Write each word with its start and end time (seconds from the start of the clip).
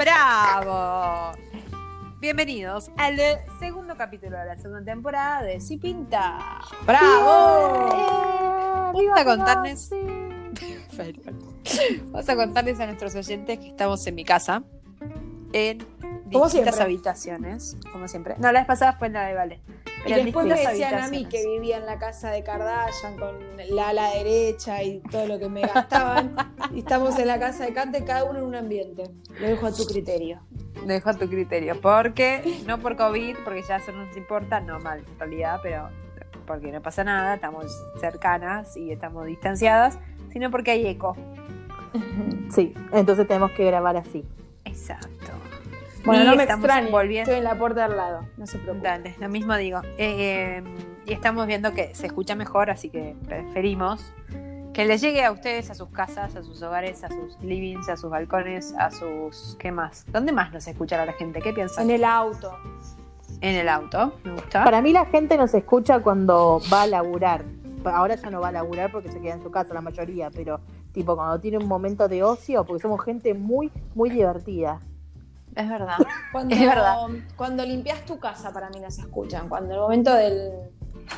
¡Bravo! 0.00 1.36
Bienvenidos 2.20 2.90
al 2.96 3.18
segundo 3.58 3.94
capítulo 3.98 4.38
de 4.38 4.46
la 4.46 4.56
segunda 4.56 4.82
temporada 4.82 5.42
de 5.42 5.60
Si 5.60 5.76
Pinta. 5.76 6.62
¡Bravo! 6.86 7.90
Vamos 8.94 9.04
a 9.14 9.24
contarles. 9.26 9.90
Vamos 12.12 12.28
a 12.30 12.34
contarles 12.34 12.80
a 12.80 12.86
nuestros 12.86 13.14
oyentes 13.14 13.58
que 13.58 13.68
estamos 13.68 14.06
en 14.06 14.14
mi 14.14 14.24
casa. 14.24 14.62
En 15.52 15.86
Como 16.32 16.48
siempre. 16.48 16.82
habitaciones, 16.82 17.76
como 17.92 18.08
siempre. 18.08 18.34
No, 18.38 18.52
la 18.52 18.60
vez 18.60 18.66
pasada 18.66 18.94
fue 18.94 19.08
en 19.08 19.14
la 19.14 19.26
de 19.26 19.34
Vale. 19.34 19.60
Y 20.00 20.02
Pero 20.04 20.24
después 20.24 20.46
me 20.46 20.54
decían 20.54 20.94
a 20.94 21.08
mí 21.08 21.26
que 21.26 21.46
vivía 21.46 21.76
en 21.76 21.86
la 21.86 21.98
casa 21.98 22.30
de 22.30 22.42
Kardashian 22.42 23.18
con 23.18 23.36
la 23.68 23.90
ala 23.90 24.10
derecha 24.14 24.82
y 24.82 25.00
todo 25.00 25.26
lo 25.26 25.38
que 25.38 25.48
me 25.48 25.60
gastaban. 25.60 26.34
y 26.74 26.78
estamos 26.78 27.18
en 27.18 27.26
la 27.26 27.38
casa 27.38 27.66
de 27.66 27.74
Cante, 27.74 28.04
cada 28.04 28.24
uno 28.24 28.38
en 28.38 28.44
un 28.46 28.54
ambiente. 28.54 29.10
Lo 29.38 29.46
dejo 29.46 29.66
a 29.66 29.72
tu 29.72 29.84
criterio. 29.84 30.40
Lo 30.76 30.86
dejo 30.86 31.10
a 31.10 31.14
tu 31.14 31.28
criterio. 31.28 31.78
Porque, 31.80 32.62
no 32.66 32.78
por 32.78 32.96
COVID, 32.96 33.36
porque 33.44 33.62
ya 33.68 33.76
eso 33.76 33.92
no 33.92 34.06
nos 34.06 34.16
importa, 34.16 34.60
no 34.60 34.78
mal 34.80 35.00
en 35.00 35.18
realidad, 35.18 35.60
pero 35.62 35.90
porque 36.46 36.72
no 36.72 36.80
pasa 36.80 37.04
nada, 37.04 37.34
estamos 37.34 37.66
cercanas 38.00 38.76
y 38.76 38.90
estamos 38.90 39.26
distanciadas, 39.26 39.98
sino 40.32 40.50
porque 40.50 40.72
hay 40.72 40.86
eco. 40.86 41.16
Sí, 42.50 42.74
entonces 42.92 43.28
tenemos 43.28 43.52
que 43.52 43.64
grabar 43.64 43.96
así. 43.96 44.24
Exacto. 44.64 45.19
Bueno, 46.04 46.22
Y 46.22 46.26
no 46.26 46.36
me 46.36 46.44
extrañe. 46.44 46.90
volviendo- 46.90 47.30
Estoy 47.30 47.38
en 47.38 47.44
la 47.44 47.58
puerta 47.58 47.84
al 47.84 47.96
lado. 47.96 48.26
No 48.36 48.46
se 48.46 48.58
preocupe. 48.58 48.86
Dale, 48.88 49.16
lo 49.20 49.28
mismo 49.28 49.56
digo. 49.56 49.80
Eh, 49.98 50.62
y 51.06 51.12
estamos 51.12 51.46
viendo 51.46 51.72
que 51.72 51.94
se 51.94 52.06
escucha 52.06 52.34
mejor, 52.34 52.70
así 52.70 52.88
que 52.90 53.16
preferimos 53.26 54.14
que 54.72 54.84
les 54.84 55.00
llegue 55.00 55.24
a 55.24 55.32
ustedes, 55.32 55.68
a 55.70 55.74
sus 55.74 55.88
casas, 55.90 56.36
a 56.36 56.42
sus 56.42 56.62
hogares, 56.62 57.02
a 57.04 57.08
sus 57.08 57.38
livings, 57.42 57.88
a 57.88 57.96
sus 57.96 58.08
balcones, 58.10 58.72
a 58.78 58.90
sus... 58.90 59.56
¿Qué 59.58 59.72
más? 59.72 60.06
¿Dónde 60.12 60.30
más 60.32 60.52
nos 60.52 60.66
escuchará 60.68 61.04
la 61.04 61.12
gente? 61.14 61.40
¿Qué 61.40 61.52
piensan? 61.52 61.84
En 61.90 61.96
el 61.96 62.04
auto. 62.04 62.56
En 63.40 63.56
el 63.56 63.68
auto, 63.68 64.12
me 64.24 64.32
gusta. 64.32 64.64
Para 64.64 64.80
mí 64.80 64.92
la 64.92 65.06
gente 65.06 65.36
nos 65.36 65.52
escucha 65.54 66.00
cuando 66.00 66.60
va 66.72 66.82
a 66.82 66.86
laburar. 66.86 67.44
Ahora 67.84 68.14
ya 68.14 68.30
no 68.30 68.40
va 68.40 68.48
a 68.48 68.52
laburar 68.52 68.92
porque 68.92 69.10
se 69.10 69.20
queda 69.20 69.34
en 69.34 69.42
su 69.42 69.50
casa 69.50 69.72
la 69.74 69.80
mayoría, 69.80 70.30
pero 70.30 70.60
tipo 70.92 71.16
cuando 71.16 71.40
tiene 71.40 71.56
un 71.58 71.66
momento 71.66 72.06
de 72.08 72.22
ocio, 72.22 72.64
porque 72.64 72.82
somos 72.82 73.02
gente 73.02 73.32
muy, 73.34 73.72
muy 73.94 74.10
divertida. 74.10 74.78
Es 75.54 75.68
verdad. 75.68 75.98
Cuando, 76.32 76.54
Es 76.54 76.60
verdad. 76.60 76.96
Cuando 77.36 77.64
limpias 77.64 78.04
tu 78.04 78.18
casa, 78.18 78.52
para 78.52 78.70
mí 78.70 78.80
no 78.80 78.90
se 78.90 79.02
escuchan. 79.02 79.48
Cuando 79.48 79.74
el 79.74 79.80
momento 79.80 80.14
del 80.14 80.52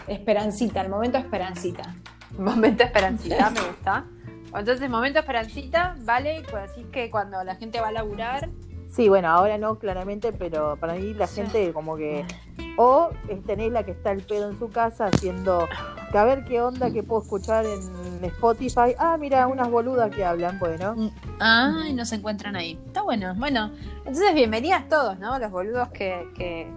esperancita, 0.09 0.81
el 0.81 0.89
momento 0.89 1.19
esperancita. 1.19 1.95
Momento 2.39 2.83
esperancita, 2.83 3.51
me 3.51 3.61
gusta. 3.61 4.07
Entonces, 4.55 4.89
momento 4.89 5.19
esperancita, 5.19 5.97
vale, 6.01 6.43
pues 6.51 6.71
así 6.71 6.85
que 6.85 7.11
cuando 7.11 7.45
la 7.45 7.57
gente 7.57 7.79
va 7.79 7.89
a 7.89 7.93
laburar, 7.93 8.49
Sí, 8.93 9.09
bueno, 9.09 9.29
ahora 9.29 9.57
no, 9.57 9.79
claramente, 9.79 10.35
pero 10.35 10.77
para 10.77 10.93
mí 10.93 11.15
la 11.15 11.27
gente 11.27 11.73
como 11.73 11.97
que... 11.97 12.27
O 12.77 13.09
es 13.27 13.43
tenés 13.45 13.73
la 13.73 13.85
que 13.85 13.93
está 13.93 14.13
el 14.13 14.23
pedo 14.23 14.51
en 14.51 14.59
su 14.59 14.69
casa 14.69 15.07
haciendo... 15.07 15.67
Que 16.11 16.19
a 16.19 16.25
ver 16.25 16.45
qué 16.45 16.61
onda 16.61 16.91
que 16.91 17.03
puedo 17.03 17.23
escuchar 17.23 17.65
en 17.65 18.12
Spotify. 18.29 18.95
Ah, 18.99 19.17
mira, 19.19 19.47
unas 19.47 19.71
boludas 19.71 20.11
que 20.15 20.25
hablan, 20.25 20.59
bueno. 20.59 20.95
ah, 21.41 21.85
y 21.89 21.93
nos 21.93 22.13
encuentran 22.13 22.57
ahí. 22.57 22.79
Está 22.87 23.03
bueno. 23.03 23.35
Bueno, 23.37 23.71
entonces 23.99 24.35
bienvenidas 24.35 24.89
todos, 24.89 25.19
¿no? 25.19 25.39
Los 25.39 25.51
boludos 25.51 25.89
que, 25.91 26.29
que, 26.37 26.71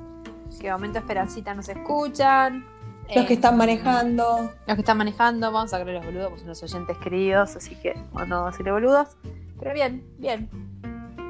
que 0.59 0.71
momento 0.71 0.99
esperancita 0.99 1.53
nos 1.53 1.69
escuchan. 1.69 2.65
Los 3.07 3.17
Eh, 3.17 3.25
que 3.27 3.33
están 3.35 3.55
manejando. 3.57 4.51
los 4.65 4.75
que 4.75 4.81
están 4.81 4.97
manejando, 4.97 5.51
vamos 5.51 5.73
a 5.73 5.79
creer 5.81 5.97
los 5.97 6.05
boludos, 6.05 6.29
pues 6.29 6.41
son 6.41 6.49
los 6.49 6.63
oyentes 6.63 6.97
queridos, 6.97 7.55
así 7.55 7.75
que 7.75 7.93
bueno, 8.13 8.35
vamos 8.37 8.47
a 8.47 8.51
decirle 8.51 8.71
boludos. 8.71 9.09
Pero 9.59 9.73
bien, 9.73 10.03
bien. 10.17 10.49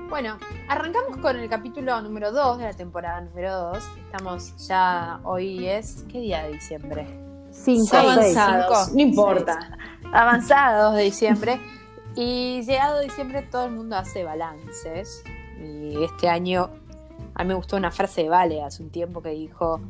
Bueno, 0.09 0.37
arrancamos 0.69 1.17
con 1.17 1.35
el 1.35 1.49
capítulo 1.49 1.99
número 2.01 2.31
2 2.31 2.59
de 2.59 2.63
la 2.65 2.73
temporada 2.73 3.19
número 3.21 3.57
2. 3.73 3.77
Estamos 4.05 4.55
ya, 4.67 5.19
hoy 5.23 5.67
es, 5.67 6.05
¿qué 6.09 6.19
día 6.19 6.43
de 6.43 6.53
diciembre? 6.53 7.07
Cinco, 7.51 7.87
Seis. 7.89 8.09
seis. 8.19 8.37
avanzados. 8.37 8.77
cinco, 8.85 8.95
no 8.95 9.01
importa. 9.01 9.77
Avanzados 10.11 10.95
de 10.95 11.03
diciembre. 11.03 11.59
Y 12.15 12.61
llegado 12.63 13.01
diciembre 13.01 13.41
todo 13.41 13.65
el 13.65 13.71
mundo 13.71 13.97
hace 13.97 14.23
balances. 14.23 15.23
Y 15.59 16.03
este 16.03 16.29
año, 16.29 16.69
a 17.33 17.43
mí 17.43 17.49
me 17.49 17.55
gustó 17.55 17.75
una 17.75 17.91
frase 17.91 18.23
de 18.23 18.29
Vale 18.29 18.63
hace 18.63 18.83
un 18.83 18.89
tiempo 18.89 19.21
que 19.21 19.29
dijo, 19.29 19.81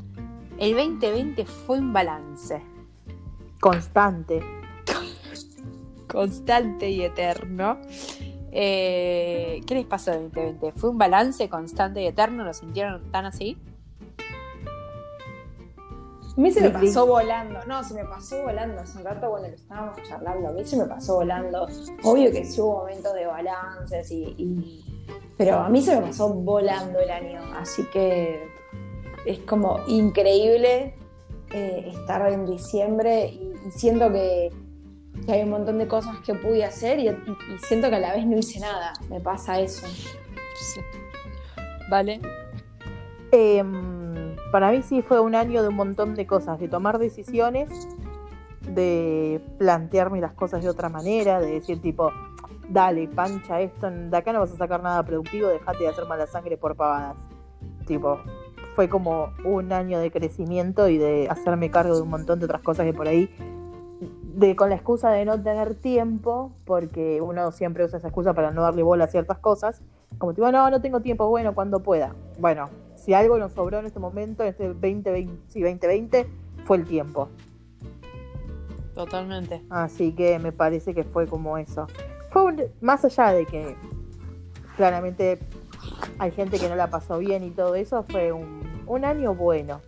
el 0.58 0.76
2020 0.76 1.46
fue 1.46 1.80
un 1.80 1.94
balance. 1.94 2.62
Constante. 3.60 4.42
constante 6.08 6.90
y 6.90 7.02
eterno. 7.02 7.78
Eh, 8.52 9.62
¿Qué 9.68 9.76
les 9.76 9.86
pasó 9.86 10.14
el 10.14 10.32
2020? 10.32 10.72
¿Fue 10.72 10.90
un 10.90 10.98
balance 10.98 11.50
constante 11.50 12.02
y 12.02 12.08
eterno? 12.08 12.44
¿Lo 12.44 12.54
sintieron 12.54 13.12
tan 13.12 13.26
así? 13.26 13.58
A 16.38 16.42
mí 16.42 16.52
se 16.52 16.60
me 16.62 16.68
Sí, 16.68 16.74
sí. 16.74 16.80
pasó 16.88 17.06
volando. 17.08 17.60
No, 17.66 17.84
se 17.84 17.94
me 17.94 18.04
pasó 18.06 18.42
volando. 18.44 18.82
Hace 18.82 18.98
un 18.98 19.06
rato 19.06 19.30
cuando 19.30 19.48
lo 19.48 19.54
estábamos 19.56 19.98
charlando, 20.04 20.50
a 20.50 20.52
mí 20.52 20.66
se 20.66 20.76
me 20.78 20.86
pasó 20.86 21.16
volando. 21.16 21.68
Obvio 22.04 22.32
que 22.32 22.44
sí 22.44 22.60
hubo 22.62 22.80
momentos 22.80 23.14
de 23.14 23.26
balances 23.26 24.12
y, 24.12 24.24
y- 24.38 24.86
Pero 25.38 25.60
a 25.60 25.70
mí 25.70 25.82
se 25.82 25.96
me 25.96 26.08
pasó 26.08 26.34
volando 26.34 27.00
el 27.00 27.10
año. 27.10 27.40
Así 27.58 27.84
que 27.92 28.50
es 29.26 29.40
como 29.40 29.80
increíble 29.88 30.96
eh, 31.52 31.86
estar 31.94 32.30
en 32.32 32.46
diciembre 32.46 33.28
y, 33.28 33.54
y 33.68 33.72
siento 33.72 34.12
que, 34.12 34.52
que 35.26 35.32
hay 35.32 35.44
un 35.44 35.52
montón 35.52 35.78
de 35.78 35.88
cosas 35.88 36.18
que 36.26 36.34
pude 36.34 36.66
hacer 36.66 37.00
y, 37.00 37.08
y- 37.08 37.12
y 37.12 37.58
siento 37.60 37.90
que 37.90 37.96
a 37.96 38.00
la 38.00 38.14
vez 38.14 38.26
no 38.26 38.38
hice 38.38 38.60
nada. 38.60 38.92
Me 39.10 39.22
pasa 39.22 39.60
eso. 39.62 39.88
Vale. 41.90 42.20
Em, 43.32 44.05
para 44.52 44.72
mí 44.72 44.82
sí 44.82 45.02
fue 45.02 45.20
un 45.20 45.36
año 45.36 45.62
de 45.62 45.70
un 45.70 45.76
montón 45.76 46.16
de 46.16 46.26
cosas, 46.28 46.60
de 46.60 46.68
tomar 46.68 46.98
decisiones, 46.98 47.88
de 48.62 49.42
plantearme 49.58 50.22
las 50.22 50.34
cosas 50.34 50.64
de 50.64 50.70
otra 50.70 50.90
manera, 50.90 51.40
de 51.40 51.52
decir 51.52 51.82
tipo, 51.82 52.12
dale, 52.70 53.08
pancha 53.08 53.62
esto, 53.62 53.90
de 53.90 54.16
acá 54.16 54.34
no 54.34 54.40
vas 54.40 54.52
a 54.52 54.58
sacar 54.58 54.82
nada 54.82 55.04
productivo, 55.04 55.48
dejate 55.48 55.80
de 55.80 55.90
hacer 55.90 56.06
mala 56.06 56.28
sangre 56.28 56.58
por 56.58 56.76
pavadas. 56.76 57.18
Tipo, 57.86 58.20
fue 58.76 58.90
como 58.90 59.30
un 59.44 59.72
año 59.72 60.00
de 60.00 60.12
crecimiento 60.12 60.90
y 60.90 60.98
de 60.98 61.28
hacerme 61.30 61.70
cargo 61.70 61.96
de 61.96 62.02
un 62.02 62.10
montón 62.10 62.40
de 62.40 62.46
otras 62.46 62.62
cosas 62.62 62.86
que 62.86 62.94
por 62.94 63.08
ahí, 63.08 63.30
de, 64.36 64.56
con 64.56 64.70
la 64.70 64.76
excusa 64.76 65.12
de 65.12 65.26
no 65.26 65.42
tener 65.42 65.76
tiempo, 65.76 66.52
porque 66.66 67.22
uno 67.22 67.52
siempre 67.52 67.86
usa 67.86 68.00
esa 68.00 68.08
excusa 68.08 68.34
para 68.34 68.52
no 68.52 68.64
darle 68.64 68.84
bola 68.84 69.06
a 69.06 69.08
ciertas 69.08 69.38
cosas, 69.40 69.82
como 70.18 70.34
tipo, 70.34 70.52
no, 70.52 70.70
no 70.70 70.82
tengo 70.82 71.02
tiempo, 71.02 71.28
bueno, 71.30 71.54
cuando 71.56 71.82
pueda. 71.82 72.16
Bueno, 72.40 72.70
si 73.06 73.14
algo 73.14 73.38
nos 73.38 73.54
sobró 73.54 73.80
en 73.80 73.86
este 73.86 74.00
momento, 74.00 74.42
en 74.44 74.50
este 74.50 74.68
2020, 74.68 75.32
sí, 75.48 75.62
2020, 75.62 76.28
fue 76.66 76.78
el 76.78 76.86
tiempo. 76.86 77.30
Totalmente. 78.94 79.62
Así 79.70 80.14
que 80.14 80.40
me 80.40 80.52
parece 80.52 80.94
que 80.94 81.04
fue 81.04 81.28
como 81.28 81.58
eso. 81.58 81.88
Fue 82.32 82.44
un- 82.44 82.64
más 82.82 83.04
allá 83.06 83.32
de 83.32 83.46
que 83.46 83.76
claramente 84.78 85.40
hay 86.18 86.32
gente 86.32 86.58
que 86.60 86.70
no 86.70 86.76
la 86.76 86.90
pasó 86.90 87.20
bien 87.20 87.44
y 87.44 87.52
todo 87.52 87.76
eso, 87.76 88.04
fue 88.04 88.32
un, 88.32 88.62
un 88.88 89.06
año 89.06 89.36
bueno. 89.36 89.82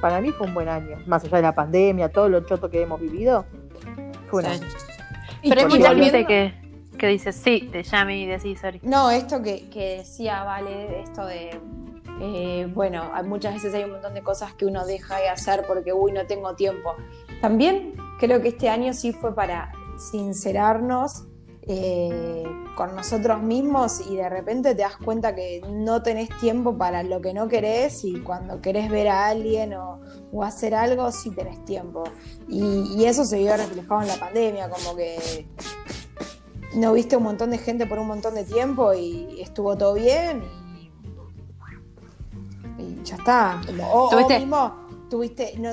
Para 0.00 0.20
mí 0.20 0.30
fue 0.32 0.46
un 0.48 0.54
buen 0.54 0.68
año. 0.68 0.98
Más 1.06 1.24
allá 1.24 1.36
de 1.38 1.42
la 1.44 1.54
pandemia, 1.54 2.10
todo 2.10 2.28
lo 2.28 2.40
choto 2.40 2.68
que 2.68 2.82
hemos 2.82 3.00
vivido, 3.00 3.44
fue 4.26 4.42
un 4.42 4.50
Sí. 4.50 4.56
año. 4.60 4.66
Y 5.42 5.48
Pero 5.48 5.60
hay 5.62 5.66
mucha 5.68 5.94
gente 5.94 6.26
que, 6.26 6.52
que 6.98 7.06
dice, 7.08 7.32
sí, 7.32 7.68
te 7.70 7.82
llame 7.82 8.18
y 8.20 8.26
decís, 8.26 8.60
sorry. 8.60 8.80
No, 8.82 9.10
esto 9.10 9.40
que, 9.42 9.68
que 9.70 9.98
decía 9.98 10.42
Vale, 10.44 11.02
esto 11.02 11.24
de, 11.26 11.50
eh, 12.20 12.70
bueno, 12.72 13.10
muchas 13.24 13.54
veces 13.54 13.74
hay 13.74 13.84
un 13.84 13.92
montón 13.92 14.14
de 14.14 14.22
cosas 14.22 14.54
que 14.54 14.66
uno 14.66 14.86
deja 14.86 15.18
de 15.18 15.28
hacer 15.28 15.64
porque, 15.66 15.92
uy, 15.92 16.12
no 16.12 16.26
tengo 16.26 16.54
tiempo. 16.54 16.94
También 17.40 17.94
creo 18.18 18.40
que 18.40 18.48
este 18.48 18.68
año 18.68 18.92
sí 18.92 19.12
fue 19.12 19.34
para 19.34 19.72
sincerarnos 19.98 21.26
eh, 21.66 22.44
con 22.76 22.94
nosotros 22.94 23.42
mismos 23.42 24.00
y 24.08 24.16
de 24.16 24.28
repente 24.28 24.74
te 24.74 24.82
das 24.82 24.96
cuenta 24.96 25.34
que 25.34 25.62
no 25.68 26.02
tenés 26.02 26.28
tiempo 26.38 26.76
para 26.76 27.02
lo 27.02 27.20
que 27.20 27.32
no 27.32 27.48
querés 27.48 28.04
y 28.04 28.20
cuando 28.20 28.60
querés 28.60 28.90
ver 28.90 29.08
a 29.08 29.26
alguien 29.26 29.74
o, 29.74 30.00
hacer 30.42 30.74
algo, 30.74 31.10
sí 31.12 31.30
tenés 31.30 31.64
tiempo. 31.64 32.04
Y, 32.48 32.96
y 32.96 33.04
eso 33.06 33.24
se 33.24 33.38
vio 33.38 33.56
reflejado 33.56 34.02
en 34.02 34.08
la 34.08 34.16
pandemia, 34.16 34.68
como 34.68 34.96
que 34.96 35.46
no 36.74 36.92
viste 36.92 37.16
un 37.16 37.22
montón 37.22 37.50
de 37.50 37.58
gente 37.58 37.86
por 37.86 37.98
un 37.98 38.08
montón 38.08 38.34
de 38.34 38.44
tiempo 38.44 38.92
y 38.94 39.40
estuvo 39.40 39.76
todo 39.76 39.94
bien 39.94 40.42
ya 43.04 43.16
está. 43.16 43.60
Como, 43.66 43.86
o, 43.92 44.06
o 44.06 44.10
¿Tuviste? 44.10 44.38
mismo 44.40 44.84
tuviste, 45.10 45.54
no, 45.58 45.70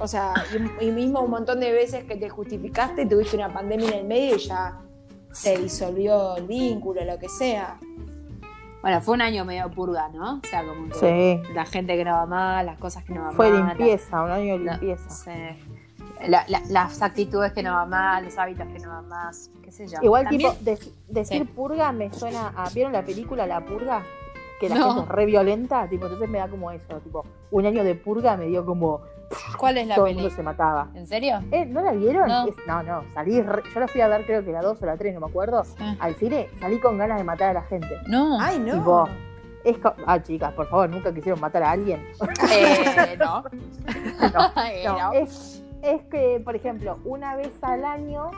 o 0.00 0.06
sea, 0.08 0.34
y, 0.80 0.84
y 0.86 0.90
mismo 0.90 1.20
un 1.20 1.30
montón 1.30 1.60
de 1.60 1.72
veces 1.72 2.04
que 2.04 2.16
te 2.16 2.28
justificaste, 2.28 3.06
tuviste 3.06 3.36
una 3.36 3.50
pandemia 3.52 3.88
en 3.88 3.94
el 3.94 4.04
medio 4.04 4.36
y 4.36 4.40
ya 4.40 4.80
se 5.32 5.56
disolvió 5.56 6.36
el 6.36 6.46
vínculo, 6.46 7.02
lo 7.04 7.18
que 7.18 7.28
sea. 7.28 7.78
Bueno, 8.82 9.00
fue 9.00 9.14
un 9.14 9.22
año 9.22 9.44
medio 9.46 9.70
purga, 9.70 10.08
¿no? 10.08 10.40
O 10.44 10.46
sea, 10.46 10.64
como 10.66 10.88
que 10.90 11.40
Sí. 11.46 11.52
la 11.54 11.64
gente 11.64 11.96
que 11.96 12.04
no 12.04 12.10
va 12.12 12.26
mal, 12.26 12.66
las 12.66 12.78
cosas 12.78 13.04
que 13.04 13.14
no 13.14 13.22
van 13.22 13.34
Fue 13.34 13.50
mal. 13.50 13.68
limpieza, 13.78 14.22
un 14.22 14.30
año 14.30 14.58
de 14.58 14.64
limpieza. 14.70 15.32
la- 16.26 16.44
la- 16.48 16.62
las 16.68 17.00
actitudes 17.02 17.52
que 17.52 17.62
no 17.62 17.72
van 17.74 17.88
más, 17.88 18.22
los 18.22 18.36
hábitos 18.38 18.66
que 18.68 18.78
no 18.80 18.88
van 18.90 19.08
más, 19.08 19.50
qué 19.62 19.72
sé 19.72 19.88
yo. 19.88 19.98
Igual, 20.02 20.24
También- 20.24 20.52
tipo, 20.52 20.64
de- 20.64 20.92
decir 21.08 21.38
Sí. 21.42 21.44
purga 21.44 21.92
me 21.92 22.12
suena 22.12 22.52
a. 22.56 22.68
¿Vieron 22.70 22.92
la 22.92 23.04
película 23.04 23.46
La 23.46 23.64
Purga? 23.64 24.02
Que 24.62 24.68
la 24.68 24.76
No. 24.76 24.86
gente 24.94 25.00
es 25.02 25.08
re 25.08 25.26
violenta, 25.26 25.88
tipo, 25.88 26.04
entonces 26.06 26.28
me 26.28 26.38
da 26.38 26.46
como 26.48 26.70
eso, 26.70 27.00
tipo, 27.00 27.24
un 27.50 27.66
año 27.66 27.82
de 27.82 27.96
purga 27.96 28.36
me 28.36 28.46
dio 28.46 28.64
como 28.64 29.00
¿Cuál 29.58 29.78
es 29.78 29.86
la 29.88 29.94
todo 29.96 30.06
el 30.06 30.14
mundo 30.14 30.30
se 30.30 30.42
mataba. 30.42 30.88
¿En 30.94 31.06
serio? 31.06 31.40
Eh, 31.50 31.64
¿No 31.66 31.80
la 31.80 31.90
vieron? 31.92 32.28
No. 32.28 32.46
Es- 32.46 32.54
no, 32.66 32.82
no, 32.82 33.02
salí, 33.12 33.40
re- 33.42 33.62
yo 33.74 33.80
la 33.80 33.88
fui 33.88 34.00
a 34.02 34.06
ver 34.08 34.24
creo 34.24 34.44
que 34.44 34.52
la 34.52 34.60
2 34.62 34.80
o 34.80 34.86
la 34.86 34.96
3, 34.96 35.14
no 35.14 35.20
me 35.20 35.26
acuerdo. 35.26 35.62
Ah. 35.80 35.96
Al 35.98 36.14
cine 36.14 36.48
salí 36.60 36.78
con 36.78 36.96
ganas 36.98 37.18
de 37.18 37.24
matar 37.24 37.48
a 37.50 37.52
la 37.54 37.62
gente. 37.62 37.88
No. 38.06 38.38
Ay, 38.40 38.58
no. 38.60 38.74
Tipo, 38.74 39.08
es 39.64 39.78
co- 39.78 39.94
ah, 40.06 40.22
chicas, 40.22 40.52
por 40.52 40.68
favor, 40.68 40.88
nunca 40.90 41.12
quisieron 41.12 41.40
matar 41.40 41.62
a 41.64 41.70
alguien. 41.72 42.04
Eh, 42.52 43.16
no. 43.18 43.42
No, 43.42 44.62
Eh, 44.66 44.84
No, 44.86 44.98
no. 44.98 45.12
es, 45.14 45.64
es 45.82 46.02
que, 46.10 46.40
por 46.44 46.54
ejemplo, 46.54 46.98
una 47.04 47.34
vez 47.34 47.50
al 47.62 47.84
año 47.84 48.30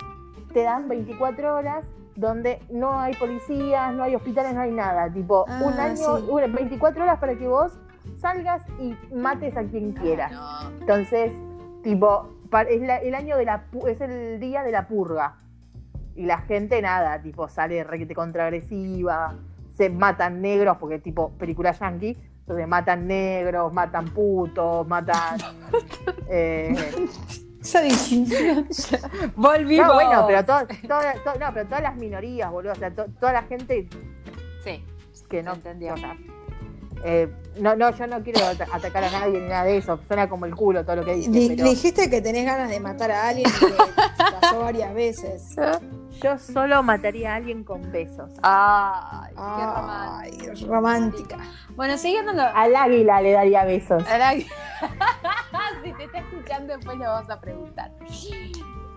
te 0.54 0.62
dan 0.62 0.88
24 0.88 1.54
horas 1.54 1.84
donde 2.16 2.60
no 2.70 2.98
hay 3.00 3.14
policías, 3.14 3.92
no 3.94 4.02
hay 4.04 4.14
hospitales, 4.14 4.54
no 4.54 4.60
hay 4.60 4.72
nada. 4.72 5.12
Tipo, 5.12 5.44
Ah, 5.48 5.60
un 5.64 5.72
año, 5.74 6.18
sí. 6.18 6.26
una- 6.28 6.46
24 6.46 7.02
horas 7.02 7.18
para 7.18 7.34
que 7.36 7.46
vos 7.48 7.72
salgas 8.20 8.62
y 8.80 8.94
mates 9.14 9.56
a 9.56 9.62
quien 9.64 9.92
quieras. 9.92 10.32
No. 10.32 10.70
Entonces, 10.80 11.32
tipo, 11.82 12.28
es 12.68 12.82
la- 12.82 12.98
el 12.98 13.14
año 13.14 13.36
de 13.36 13.44
la 13.44 13.64
es 13.88 14.00
el 14.00 14.38
día 14.40 14.62
de 14.62 14.70
la 14.72 14.86
purga. 14.86 15.36
Y 16.14 16.26
la 16.26 16.38
gente 16.38 16.80
nada, 16.80 17.20
tipo, 17.20 17.48
sale 17.48 17.82
requete 17.82 18.14
contraagresiva, 18.14 19.34
se 19.76 19.90
matan 19.90 20.40
negros, 20.40 20.76
porque 20.78 21.00
tipo, 21.00 21.30
película 21.32 21.72
yankee, 21.72 22.16
entonces 22.40 22.68
matan 22.68 23.08
negros, 23.08 23.72
matan 23.72 24.04
putos, 24.10 24.86
matan. 24.86 25.38
eh, 26.28 26.76
Esa 27.64 27.80
distinción. 27.80 28.68
Volvimos. 29.36 29.86
no, 29.88 29.94
bueno, 29.94 30.24
pero, 30.26 30.44
todo- 30.44 30.66
toda- 30.86 31.14
to- 31.24 31.38
no, 31.40 31.46
pero 31.54 31.64
todas 31.66 31.82
las 31.82 31.96
minorías, 31.96 32.50
boludo. 32.50 32.72
O 32.72 32.76
sea, 32.76 32.90
to- 32.94 33.06
toda 33.18 33.32
la 33.32 33.42
gente 33.44 33.88
Sí. 34.62 34.84
que 35.30 35.42
no. 35.42 35.54
entendió. 35.54 35.94
o 35.94 35.96
sea, 35.96 36.16
eh, 37.04 37.28
no, 37.58 37.74
no, 37.74 37.90
yo 37.96 38.06
no 38.06 38.22
quiero 38.22 38.44
ata- 38.46 38.66
atacar 38.72 39.04
a 39.04 39.10
nadie 39.10 39.40
ni 39.40 39.48
nada 39.48 39.64
de 39.64 39.78
eso. 39.78 39.98
Suena 40.06 40.28
como 40.28 40.44
el 40.46 40.54
culo 40.54 40.84
todo 40.84 40.96
lo 40.96 41.04
que 41.04 41.14
dice. 41.14 41.30
Di- 41.30 41.48
pero 41.56 41.64
Dijiste 41.70 42.08
que 42.10 42.20
tenés 42.20 42.44
ganas 42.46 42.68
de 42.70 42.80
matar 42.80 43.10
a 43.10 43.28
alguien 43.28 43.48
y 43.48 43.52
que 43.66 43.74
pasó 44.40 44.60
varias 44.60 44.94
veces. 44.94 45.42
yo 46.22 46.38
solo 46.38 46.82
mataría 46.82 47.32
a 47.32 47.36
alguien 47.36 47.64
con 47.64 47.90
besos. 47.92 48.30
Ay, 48.42 49.34
qué 49.34 49.66
romántico. 49.66 50.52
Ay, 50.54 50.64
romántica. 50.66 51.36
Bueno, 51.76 51.96
siguiendo 51.98 52.32
lo... 52.32 52.42
Al 52.42 52.74
águila 52.76 53.20
le 53.20 53.32
daría 53.32 53.64
besos. 53.64 54.04
Ahora- 54.08 54.32
si 55.84 55.92
te 55.92 56.04
está 56.04 56.18
escuchando, 56.18 56.76
después 56.76 56.98
le 56.98 57.06
vamos 57.06 57.30
a 57.30 57.40
preguntar. 57.40 57.90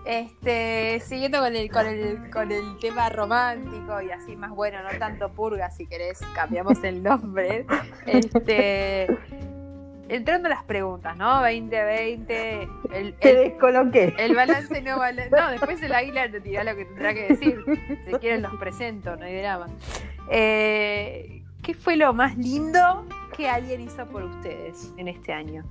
Este, 0.04 1.00
siguiendo 1.00 1.38
con 1.40 1.54
el, 1.54 1.70
con 1.70 1.86
el, 1.86 2.30
con 2.30 2.50
el 2.50 2.78
tema 2.78 3.10
romántico 3.10 4.00
y 4.00 4.10
así 4.10 4.36
más 4.36 4.50
bueno, 4.52 4.78
no 4.82 4.98
tanto 4.98 5.30
purga, 5.32 5.70
si 5.70 5.86
querés, 5.86 6.18
cambiamos 6.34 6.82
el 6.82 7.02
nombre. 7.02 7.66
Este, 8.06 9.06
entrando 10.08 10.46
a 10.46 10.50
las 10.50 10.64
preguntas, 10.64 11.16
¿no? 11.16 11.36
2020, 11.40 12.68
el, 12.92 13.14
Te 13.20 13.30
el, 13.30 13.36
descoloqué. 13.50 14.14
el 14.18 14.34
balance 14.34 14.80
no 14.82 14.98
balance. 14.98 15.30
No, 15.34 15.50
después 15.50 15.82
el 15.82 15.92
águila 15.92 16.30
te 16.30 16.40
dirá 16.40 16.64
lo 16.64 16.74
que 16.76 16.84
tendrá 16.86 17.14
que 17.14 17.28
decir. 17.28 17.64
Si 18.06 18.12
quieren 18.14 18.42
los 18.42 18.54
presento, 18.56 19.16
no 19.16 19.24
hay 19.24 19.36
drama. 19.40 19.66
Eh, 20.30 21.42
¿Qué 21.62 21.74
fue 21.74 21.96
lo 21.96 22.12
más 22.14 22.36
lindo 22.38 23.04
que 23.36 23.48
alguien 23.48 23.80
hizo 23.82 24.06
por 24.06 24.22
ustedes 24.24 24.92
en 24.96 25.08
este 25.08 25.32
año? 25.32 25.64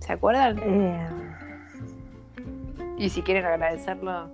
¿Se 0.00 0.12
acuerdan? 0.12 0.58
Eh, 0.62 1.08
Y 2.98 3.10
si 3.10 3.22
quieren 3.22 3.44
agradecerlo, 3.44 4.30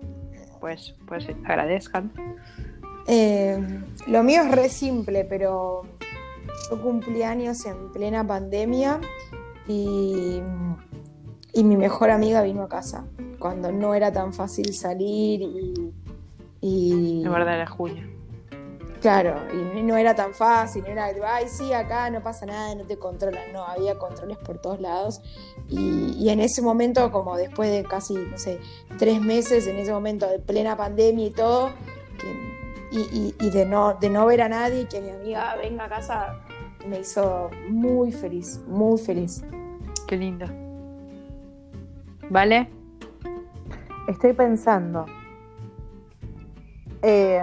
pues, 0.60 0.94
pues 1.06 1.26
agradezcan. 1.44 2.12
Eh, 3.08 3.58
lo 4.06 4.22
mío 4.22 4.42
es 4.42 4.50
re 4.52 4.68
simple, 4.68 5.24
pero 5.24 5.82
yo 6.70 6.80
cumplí 6.80 7.22
años 7.24 7.66
en 7.66 7.90
plena 7.92 8.24
pandemia 8.26 9.00
y, 9.68 10.42
y 11.52 11.64
mi 11.64 11.76
mejor 11.76 12.10
amiga 12.10 12.42
vino 12.42 12.62
a 12.62 12.68
casa 12.68 13.04
cuando 13.38 13.70
no 13.72 13.94
era 13.94 14.12
tan 14.12 14.32
fácil 14.32 14.72
salir 14.74 15.42
y, 15.42 15.92
y- 16.60 17.22
La 17.24 17.30
verdad 17.30 17.54
era 17.56 17.66
junio. 17.66 18.06
claro, 19.00 19.34
y 19.52 19.82
no 19.82 19.96
era 19.96 20.14
tan 20.14 20.32
fácil, 20.32 20.82
no 20.84 20.90
era, 20.90 21.06
ay 21.26 21.46
sí, 21.48 21.72
acá 21.72 22.08
no 22.10 22.22
pasa 22.22 22.46
nada, 22.46 22.74
no 22.76 22.84
te 22.84 22.96
controlan, 22.98 23.52
no, 23.52 23.64
había 23.64 23.98
controles 23.98 24.38
por 24.38 24.58
todos 24.60 24.80
lados 24.80 25.20
y, 25.68 26.14
y 26.18 26.30
en 26.30 26.38
ese 26.40 26.62
momento, 26.62 27.10
como 27.10 27.36
después 27.36 27.70
de 27.70 27.82
casi, 27.84 28.14
no 28.14 28.38
sé, 28.38 28.60
tres 28.98 29.20
meses, 29.20 29.66
en 29.66 29.76
ese 29.78 29.92
momento 29.92 30.28
de 30.28 30.38
plena 30.38 30.76
pandemia 30.76 31.26
y 31.26 31.30
todo, 31.30 31.70
que- 32.18 32.52
y, 32.92 33.00
y- 33.00 33.34
y 33.40 33.50
de, 33.50 33.64
no, 33.66 33.94
de 33.94 34.10
no 34.10 34.26
ver 34.26 34.42
a 34.42 34.48
nadie, 34.48 34.86
que 34.86 35.00
mi 35.00 35.08
amiga 35.10 35.56
venga 35.56 35.86
a 35.86 35.88
casa, 35.88 36.40
me 36.88 37.00
hizo 37.00 37.50
muy 37.68 38.12
feliz, 38.12 38.60
muy 38.66 38.98
feliz. 38.98 39.44
Qué 40.06 40.16
lindo. 40.16 40.46
¿Vale? 42.30 42.68
estoy 44.06 44.32
pensando. 44.32 45.06
Eh, 47.02 47.42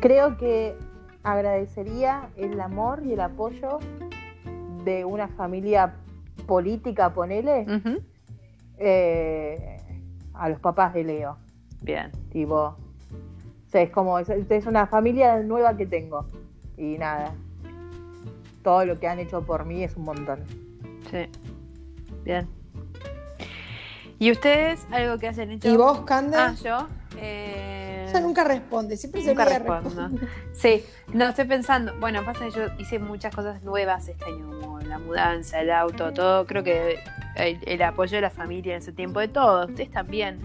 creo 0.00 0.36
que 0.36 0.76
agradecería 1.22 2.30
el 2.36 2.60
amor 2.60 3.02
y 3.04 3.12
el 3.12 3.20
apoyo 3.20 3.78
de 4.84 5.04
una 5.04 5.28
familia 5.28 5.94
política, 6.46 7.12
ponele, 7.12 7.66
eh, 8.78 9.80
a 10.34 10.48
los 10.48 10.60
papás 10.60 10.94
de 10.94 11.04
Leo. 11.04 11.38
Bien. 11.82 12.10
Tipo, 12.30 12.76
o 13.66 13.70
sea, 13.70 13.82
es 13.82 13.90
como, 13.90 14.18
es, 14.18 14.28
es 14.28 14.66
una 14.66 14.86
familia 14.86 15.38
nueva 15.40 15.76
que 15.76 15.86
tengo. 15.86 16.26
Y 16.76 16.98
nada, 16.98 17.32
todo 18.62 18.84
lo 18.84 18.98
que 18.98 19.08
han 19.08 19.18
hecho 19.18 19.42
por 19.42 19.64
mí 19.64 19.82
es 19.82 19.96
un 19.96 20.04
montón. 20.04 20.44
Sí. 21.10 21.26
Bien. 22.24 22.48
¿Y 24.18 24.30
ustedes 24.30 24.86
algo 24.90 25.18
que 25.18 25.28
hacen 25.28 25.50
hecho? 25.52 25.68
¿Y 25.68 25.76
vos, 25.76 26.00
Cande? 26.00 26.36
Ah, 26.36 26.54
yo. 26.62 26.86
Eh... 27.18 28.06
Ella 28.08 28.20
nunca 28.20 28.44
responde, 28.44 28.96
siempre 28.96 29.20
se 29.20 29.28
Nunca 29.28 29.42
olvida 29.44 29.58
respondo. 29.58 29.88
responder. 29.88 30.28
Sí, 30.52 30.84
no 31.12 31.26
estoy 31.26 31.44
pensando. 31.44 31.92
Bueno, 32.00 32.24
pasa 32.24 32.46
que 32.46 32.50
yo 32.52 32.62
hice 32.78 32.98
muchas 32.98 33.34
cosas 33.34 33.62
nuevas 33.62 34.08
este 34.08 34.24
año, 34.24 34.58
como 34.60 34.80
la 34.80 34.98
mudanza, 34.98 35.60
el 35.60 35.70
auto, 35.70 36.12
todo. 36.12 36.46
Creo 36.46 36.62
que 36.64 36.98
el, 37.36 37.58
el 37.66 37.82
apoyo 37.82 38.16
de 38.16 38.22
la 38.22 38.30
familia 38.30 38.74
en 38.74 38.78
ese 38.78 38.92
tiempo, 38.92 39.20
de 39.20 39.28
todos, 39.28 39.68
ustedes 39.68 39.90
también. 39.90 40.38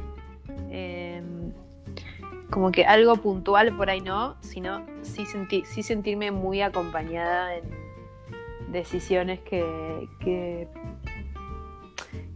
Como 2.51 2.72
que 2.72 2.86
algo 2.86 3.15
puntual 3.15 3.75
por 3.77 3.89
ahí 3.89 4.01
no, 4.01 4.36
sino 4.41 4.86
sí, 5.03 5.25
senti- 5.25 5.63
sí 5.65 5.84
sentirme 5.84 6.31
muy 6.31 6.62
acompañada 6.62 7.55
en 7.55 7.63
decisiones 8.72 9.39
que, 9.39 10.67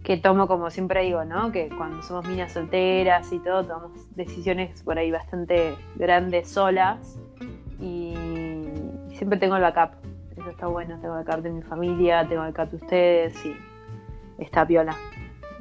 que, 0.03 0.17
tomo, 0.17 0.47
como 0.47 0.69
siempre 0.69 1.03
digo, 1.03 1.25
¿no? 1.25 1.51
Que 1.51 1.67
cuando 1.69 2.01
somos 2.01 2.25
minas 2.27 2.53
solteras 2.53 3.31
y 3.33 3.39
todo, 3.39 3.65
tomamos 3.65 4.15
decisiones 4.15 4.81
por 4.83 4.97
ahí 4.97 5.11
bastante 5.11 5.75
grandes 5.95 6.49
solas 6.49 7.19
y 7.81 8.13
siempre 9.13 9.37
tengo 9.37 9.57
el 9.57 9.61
backup. 9.63 9.95
Eso 10.37 10.49
está 10.49 10.67
bueno, 10.67 10.97
tengo 11.01 11.17
el 11.19 11.25
backup 11.25 11.43
de 11.43 11.49
mi 11.49 11.61
familia, 11.61 12.25
tengo 12.27 12.45
el 12.45 12.53
backup 12.53 12.71
de 12.71 12.77
ustedes 12.77 13.45
y 13.45 13.53
está 14.41 14.65
piola. 14.65 14.95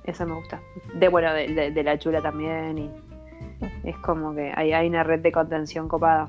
Eso 0.05 0.27
me 0.27 0.35
gusta. 0.35 0.61
De 0.95 1.09
bueno, 1.09 1.33
de 1.33 1.83
la 1.83 1.99
chula 1.99 2.21
también 2.21 2.79
y 2.79 2.91
es 3.85 3.97
como 3.99 4.35
que 4.35 4.53
hay, 4.55 4.73
hay 4.73 4.89
una 4.89 5.03
red 5.03 5.21
de 5.21 5.33
contención 5.33 5.89
copada. 5.89 6.29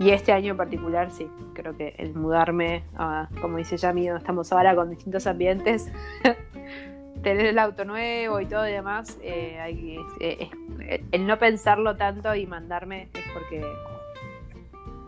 Y 0.00 0.10
este 0.10 0.32
año 0.32 0.52
en 0.52 0.56
particular, 0.56 1.10
sí, 1.10 1.28
creo 1.54 1.76
que 1.76 1.94
el 1.98 2.14
mudarme, 2.14 2.84
a, 2.96 3.28
como 3.40 3.56
dice 3.56 3.76
Yami, 3.76 4.06
donde 4.06 4.20
estamos 4.20 4.52
ahora 4.52 4.74
con 4.76 4.90
distintos 4.90 5.26
ambientes, 5.26 5.90
tener 7.22 7.46
el 7.46 7.58
auto 7.58 7.84
nuevo 7.84 8.40
y 8.40 8.46
todo 8.46 8.68
y 8.68 8.72
demás, 8.72 9.18
eh, 9.22 9.58
hay- 9.60 9.98
eh, 10.20 10.48
es- 10.88 11.00
el 11.10 11.26
no 11.26 11.36
pensarlo 11.38 11.96
tanto 11.96 12.32
y 12.36 12.46
mandarme 12.46 13.08
es 13.12 13.24
porque, 13.34 13.60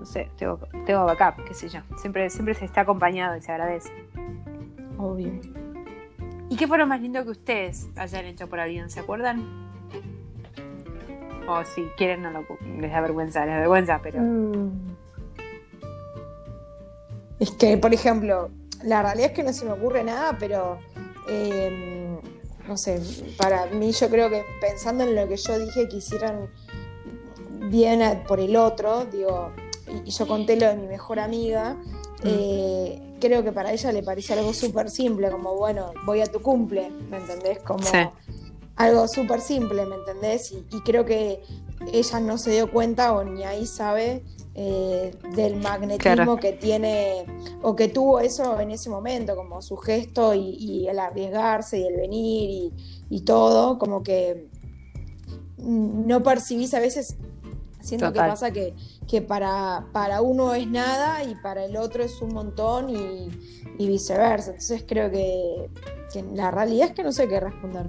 no 0.01 0.05
sé, 0.05 0.29
tengo, 0.37 0.59
tengo 0.87 1.05
backup, 1.05 1.45
qué 1.45 1.55
sé 1.55 1.69
yo. 1.69 1.81
Siempre, 1.97 2.29
siempre 2.29 2.55
se 2.55 2.65
está 2.65 2.81
acompañado 2.81 3.37
y 3.37 3.43
se 3.43 3.53
agradece. 3.53 3.93
Obvio. 4.99 5.31
¿Y 6.49 6.57
qué 6.57 6.67
fue 6.67 6.79
lo 6.79 6.87
más 6.89 7.01
lindo 7.01 7.23
que 7.23 7.31
ustedes 7.31 7.89
hayan 7.97 8.25
hecho 8.25 8.49
por 8.49 8.59
alguien? 8.59 8.91
¿Se 8.91 8.99
acuerdan? 8.99 9.70
O 11.53 11.65
si 11.65 11.83
quieren, 11.97 12.23
no 12.23 12.31
lo, 12.31 12.45
les 12.79 12.91
da 12.93 13.01
vergüenza, 13.01 13.45
les 13.45 13.55
da 13.55 13.61
vergüenza, 13.61 14.01
pero. 14.03 14.21
Mm, 14.21 14.71
Es 17.39 17.51
que, 17.53 17.77
por 17.79 17.95
ejemplo, 17.95 18.51
la 18.85 19.03
realidad 19.03 19.31
es 19.31 19.37
que 19.37 19.43
no 19.43 19.53
se 19.53 19.65
me 19.65 19.73
ocurre 19.73 20.05
nada, 20.05 20.37
pero 20.39 20.79
eh, 21.29 22.19
no 22.69 22.77
sé, 22.77 23.01
para 23.39 23.67
mí 23.67 23.93
yo 23.93 24.09
creo 24.11 24.29
que 24.29 24.45
pensando 24.61 25.05
en 25.05 25.15
lo 25.17 25.27
que 25.27 25.37
yo 25.37 25.59
dije 25.59 25.89
que 25.89 25.97
hicieran 25.97 26.51
bien 27.71 28.03
a- 28.03 28.25
por 28.25 28.41
el 28.41 28.57
otro, 28.57 29.07
digo, 29.07 29.53
y, 29.89 30.09
y 30.09 30.11
yo 30.11 30.27
conté 30.27 30.57
lo 30.57 30.67
de 30.67 30.77
mi 30.77 30.87
mejor 30.87 31.19
amiga, 31.19 31.77
eh, 32.25 33.01
creo 33.21 33.43
que 33.43 33.53
para 33.53 33.73
ella 33.73 33.91
le 33.93 34.03
parecía 34.03 34.37
algo 34.37 34.53
súper 34.53 34.91
simple, 34.91 35.31
como 35.31 35.55
bueno, 35.57 35.93
voy 36.05 36.21
a 36.21 36.27
tu 36.27 36.41
cumple, 36.43 36.91
¿me 37.11 37.17
entendés? 37.19 37.61
Como 37.61 37.83
Sí. 37.85 37.97
Algo 38.81 39.07
súper 39.09 39.41
simple, 39.41 39.85
¿me 39.87 39.97
entendés? 39.97 40.53
Y, 40.53 40.65
y 40.77 40.81
creo 40.81 41.05
que 41.05 41.43
ella 41.93 42.21
no 42.21 42.39
se 42.39 42.51
dio 42.53 42.71
cuenta 42.71 43.13
o 43.15 43.25
ni 43.25 43.45
ahí 43.45 43.67
sabe 43.67 44.23
eh, 44.55 45.13
del 45.35 45.57
magnetismo 45.57 46.15
Claro. 46.15 46.37
que 46.37 46.53
tiene 46.53 47.25
o 47.63 47.75
que 47.77 47.89
tuvo 47.89 48.21
eso 48.21 48.59
en 48.61 48.71
ese 48.71 48.91
momento, 48.91 49.37
como 49.37 49.61
su 49.63 49.77
gesto 49.77 50.35
y, 50.35 50.57
y 50.59 50.89
el 50.89 50.99
arriesgarse 50.99 51.79
y 51.79 51.87
el 51.87 51.97
venir 51.97 52.51
y, 52.51 52.73
y 53.11 53.21
todo, 53.21 53.79
como 53.79 54.03
que 54.03 54.49
no 55.59 56.23
percibís 56.23 56.73
a 56.75 56.81
veces, 56.81 57.17
siento 57.81 58.13
que 58.13 58.19
pasa 58.19 58.51
que, 58.51 58.75
que 59.07 59.21
para, 59.23 59.87
para 59.93 60.21
uno 60.23 60.55
es 60.55 60.67
nada 60.67 61.23
y 61.25 61.35
para 61.37 61.65
el 61.65 61.77
otro 61.77 62.03
es 62.03 62.21
un 62.23 62.33
montón 62.33 62.89
y, 62.91 63.29
y 63.79 63.87
viceversa. 63.87 64.51
Entonces 64.53 64.85
creo 64.87 65.11
que, 65.11 65.71
que 66.13 66.23
la 66.35 66.51
realidad 66.51 66.89
es 66.89 66.95
que 66.95 67.03
no 67.03 67.13
sé 67.13 67.29
qué 67.29 67.41
responder. 67.41 67.87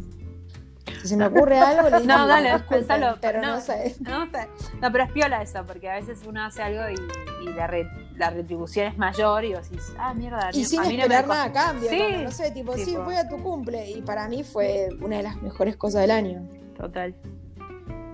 Si 1.01 1.07
se 1.09 1.17
me 1.17 1.25
ocurre 1.27 1.57
algo, 1.59 1.89
le 1.89 2.00
digo, 2.01 2.13
No, 2.17 2.27
dale, 2.27 2.59
pensalo, 2.69 3.17
pero 3.21 3.41
no. 3.41 3.55
no, 3.55 3.61
sé. 3.61 3.95
No, 4.01 4.25
sé. 4.27 4.47
No, 4.81 4.91
pero 4.91 5.03
es 5.05 5.11
piola 5.11 5.41
eso, 5.41 5.63
porque 5.65 5.89
a 5.89 5.95
veces 5.95 6.21
uno 6.27 6.43
hace 6.43 6.61
algo 6.63 6.81
y, 6.89 7.45
y 7.47 7.53
la, 7.53 7.67
re- 7.67 7.88
la 8.15 8.29
retribución 8.31 8.88
es 8.88 8.97
mayor 8.97 9.43
y 9.45 9.53
vos 9.53 9.69
decís, 9.69 9.93
ah, 10.00 10.13
mierda. 10.13 10.50
Y 10.53 10.63
a 10.63 10.65
sin 10.65 10.81
mí 10.81 10.88
no 10.88 10.91
me 10.93 11.01
esperar 11.01 11.27
nada 11.27 11.43
a 11.45 11.51
cambio, 11.51 11.89
Sí, 11.89 11.97
como, 12.00 12.23
no 12.23 12.31
sé, 12.31 12.51
tipo, 12.51 12.73
sí, 12.77 12.95
fui 13.03 13.15
a 13.15 13.27
tu 13.27 13.38
cumple 13.41 13.89
y 13.91 14.01
para 14.01 14.27
mí 14.27 14.43
fue 14.43 14.89
una 15.01 15.17
de 15.17 15.23
las 15.23 15.41
mejores 15.41 15.75
cosas 15.77 16.01
del 16.01 16.11
año. 16.11 16.47
Total. 16.77 17.15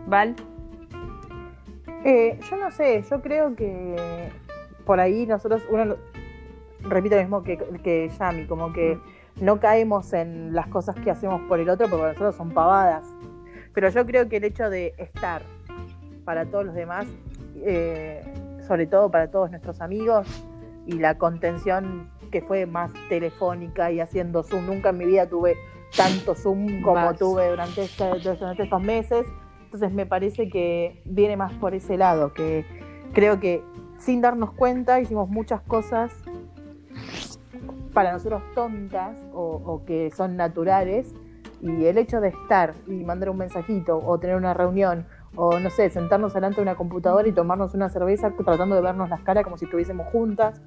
¿Val? 0.07 0.36
Eh, 2.05 2.39
yo 2.50 2.55
no 2.57 2.71
sé, 2.71 3.03
yo 3.09 3.21
creo 3.21 3.55
que 3.55 4.31
por 4.86 5.00
ahí 5.00 5.25
nosotros, 5.25 5.63
uno, 5.69 5.95
repito 6.81 7.15
lo 7.15 7.21
mismo 7.21 7.43
que, 7.43 7.57
que 7.83 8.09
Yami, 8.17 8.45
como 8.45 8.71
que 8.71 8.97
no 9.41 9.60
caemos 9.60 10.13
en 10.13 10.53
las 10.53 10.67
cosas 10.67 10.96
que 10.96 11.12
hacemos 11.12 11.41
por 11.48 11.60
el 11.60 11.70
otro 11.70 11.88
porque 11.88 12.01
para 12.01 12.13
nosotros 12.13 12.36
son 12.36 12.51
pavadas. 12.51 13.03
Pero 13.74 13.89
yo 13.89 14.06
creo 14.06 14.27
que 14.27 14.38
el 14.38 14.44
hecho 14.44 14.70
de 14.70 14.94
estar 14.98 15.44
para 16.25 16.46
todos 16.46 16.65
los 16.65 16.75
demás, 16.75 17.06
eh, 17.58 18.22
sobre 18.67 18.88
todo 18.88 19.12
para 19.12 19.29
todos 19.29 19.50
nuestros 19.51 19.82
amigos, 19.82 20.27
y 20.86 20.94
la 20.94 21.17
contención 21.17 22.10
que 22.32 22.41
fue 22.41 22.65
más 22.65 22.91
telefónica 23.10 23.91
y 23.91 24.00
haciendo 24.00 24.44
Zoom, 24.44 24.65
nunca 24.65 24.89
en 24.89 24.98
mi 24.98 25.06
vida 25.06 25.27
tuve 25.27 25.56
tanto 25.96 26.34
Zoom 26.36 26.82
como 26.82 26.96
Más. 26.96 27.17
tuve 27.20 27.50
durante, 27.50 27.84
este- 27.84 28.10
durante 28.20 28.63
estos 28.63 28.82
meses. 28.82 29.25
Entonces 29.65 29.91
me 29.91 30.06
parece 30.06 30.50
que 30.50 31.01
viene 31.06 31.38
más 31.38 31.53
por 31.53 31.74
ese 31.74 31.98
lado, 31.98 32.34
que 32.34 32.65
creo 33.13 33.39
que 33.39 33.63
sin 34.00 34.22
darnos 34.22 34.51
cuenta 34.53 35.00
hicimos 35.01 35.29
muchas 35.29 35.62
cosas 35.62 36.12
para 37.98 38.12
nosotros 38.13 38.44
tontas 38.54 39.18
o, 39.34 39.60
o 39.66 39.84
que 39.84 40.12
son 40.16 40.38
naturales 40.38 41.08
y 41.63 41.86
el 41.86 41.98
hecho 41.98 42.22
de 42.22 42.27
estar 42.27 42.75
y 42.86 42.92
mandar 43.04 43.32
un 43.32 43.38
mensajito 43.38 43.98
o 43.98 44.20
tener 44.20 44.36
una 44.36 44.54
reunión 44.54 45.08
o 45.36 45.58
no 45.60 45.72
sé, 45.72 45.89
sentarnos 45.89 46.32
delante 46.36 46.58
de 46.58 46.62
una 46.62 46.75
computadora 46.75 47.27
y 47.27 47.32
tomarnos 47.32 47.74
una 47.74 47.89
cerveza 47.89 48.32
tratando 48.46 48.75
de 48.75 48.82
vernos 48.82 49.10
las 49.10 49.22
caras 49.22 49.44
como 49.44 49.58
si 49.58 49.66
estuviésemos 49.66 50.06
juntas. 50.12 50.62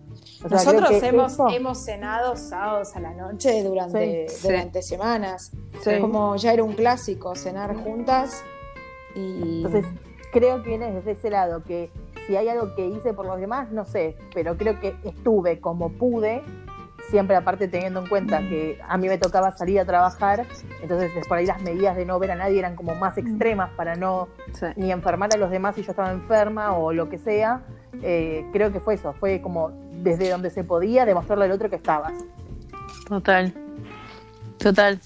O 0.45 0.49
sea, 0.49 0.59
Nosotros 0.59 0.91
que 0.91 1.07
hemos, 1.07 1.33
eso- 1.35 1.49
hemos 1.51 1.85
cenado 1.85 2.35
sábados 2.35 2.97
a 2.97 3.01
la 3.01 3.15
noche 3.15 3.63
durante, 3.63 4.29
Sí. 4.29 4.49
durante 4.49 4.83
semanas. 4.83 5.53
Sí. 5.83 6.01
Como 6.01 6.35
ya 6.35 6.53
era 6.53 6.65
un 6.65 6.73
clásico 6.73 7.37
cenar 7.37 7.77
juntas. 7.77 8.43
Y 9.15 9.65
Entonces, 9.65 9.87
creo 10.33 10.63
que 10.65 10.71
viene 10.71 10.91
desde 10.93 11.13
ese 11.13 11.31
lado, 11.31 11.63
que 11.63 11.91
si 12.27 12.37
hay 12.37 12.49
algo 12.49 12.75
que 12.77 12.87
hice 12.87 13.13
por 13.13 13.27
los 13.27 13.41
demás, 13.41 13.73
no 13.73 13.85
sé, 13.85 14.17
pero 14.35 14.57
creo 14.57 14.79
que 14.79 14.95
estuve 15.05 15.59
como 15.61 15.91
pude, 15.91 16.43
siempre 17.11 17.37
aparte 17.37 17.69
teniendo 17.69 18.01
en 18.01 18.07
cuenta 18.09 18.39
que 18.41 18.79
a 18.87 18.97
mí 18.97 19.09
me 19.09 19.19
tocaba 19.19 19.51
salir 19.53 19.81
a 19.81 19.85
trabajar, 19.85 20.47
entonces 20.83 21.11
por 21.29 21.39
ahí 21.39 21.47
las 21.47 21.61
medidas 21.63 21.97
de 21.97 22.05
no 22.05 22.19
ver 22.19 22.31
a 22.31 22.35
nadie 22.37 22.59
eran 22.59 22.77
como 22.77 22.95
más 22.95 23.19
extremas 23.19 23.71
para 23.77 23.97
no 23.97 24.29
Sí. 24.53 24.67
ni 24.77 24.91
enfermar 24.93 25.31
a 25.35 25.37
los 25.37 25.51
demás 25.51 25.75
si 25.75 25.83
yo 25.83 25.91
estaba 25.93 26.11
enferma 26.13 26.77
o 26.77 26.93
lo 26.93 27.09
que 27.09 27.19
sea. 27.19 27.63
Eh, 28.03 28.47
creo 28.53 28.73
que 28.73 28.81
fue 28.81 28.95
eso, 28.95 29.13
fue 29.13 29.41
como 29.43 29.71
desde 30.03 30.31
donde 30.31 30.51
se 30.51 30.65
podía 30.65 31.05
demostrarle 31.05 31.45
al 31.47 31.53
otro 31.53 31.69
que 31.69 31.77
estabas. 31.77 32.15
Total. 33.09 33.53
Total. 34.59 34.99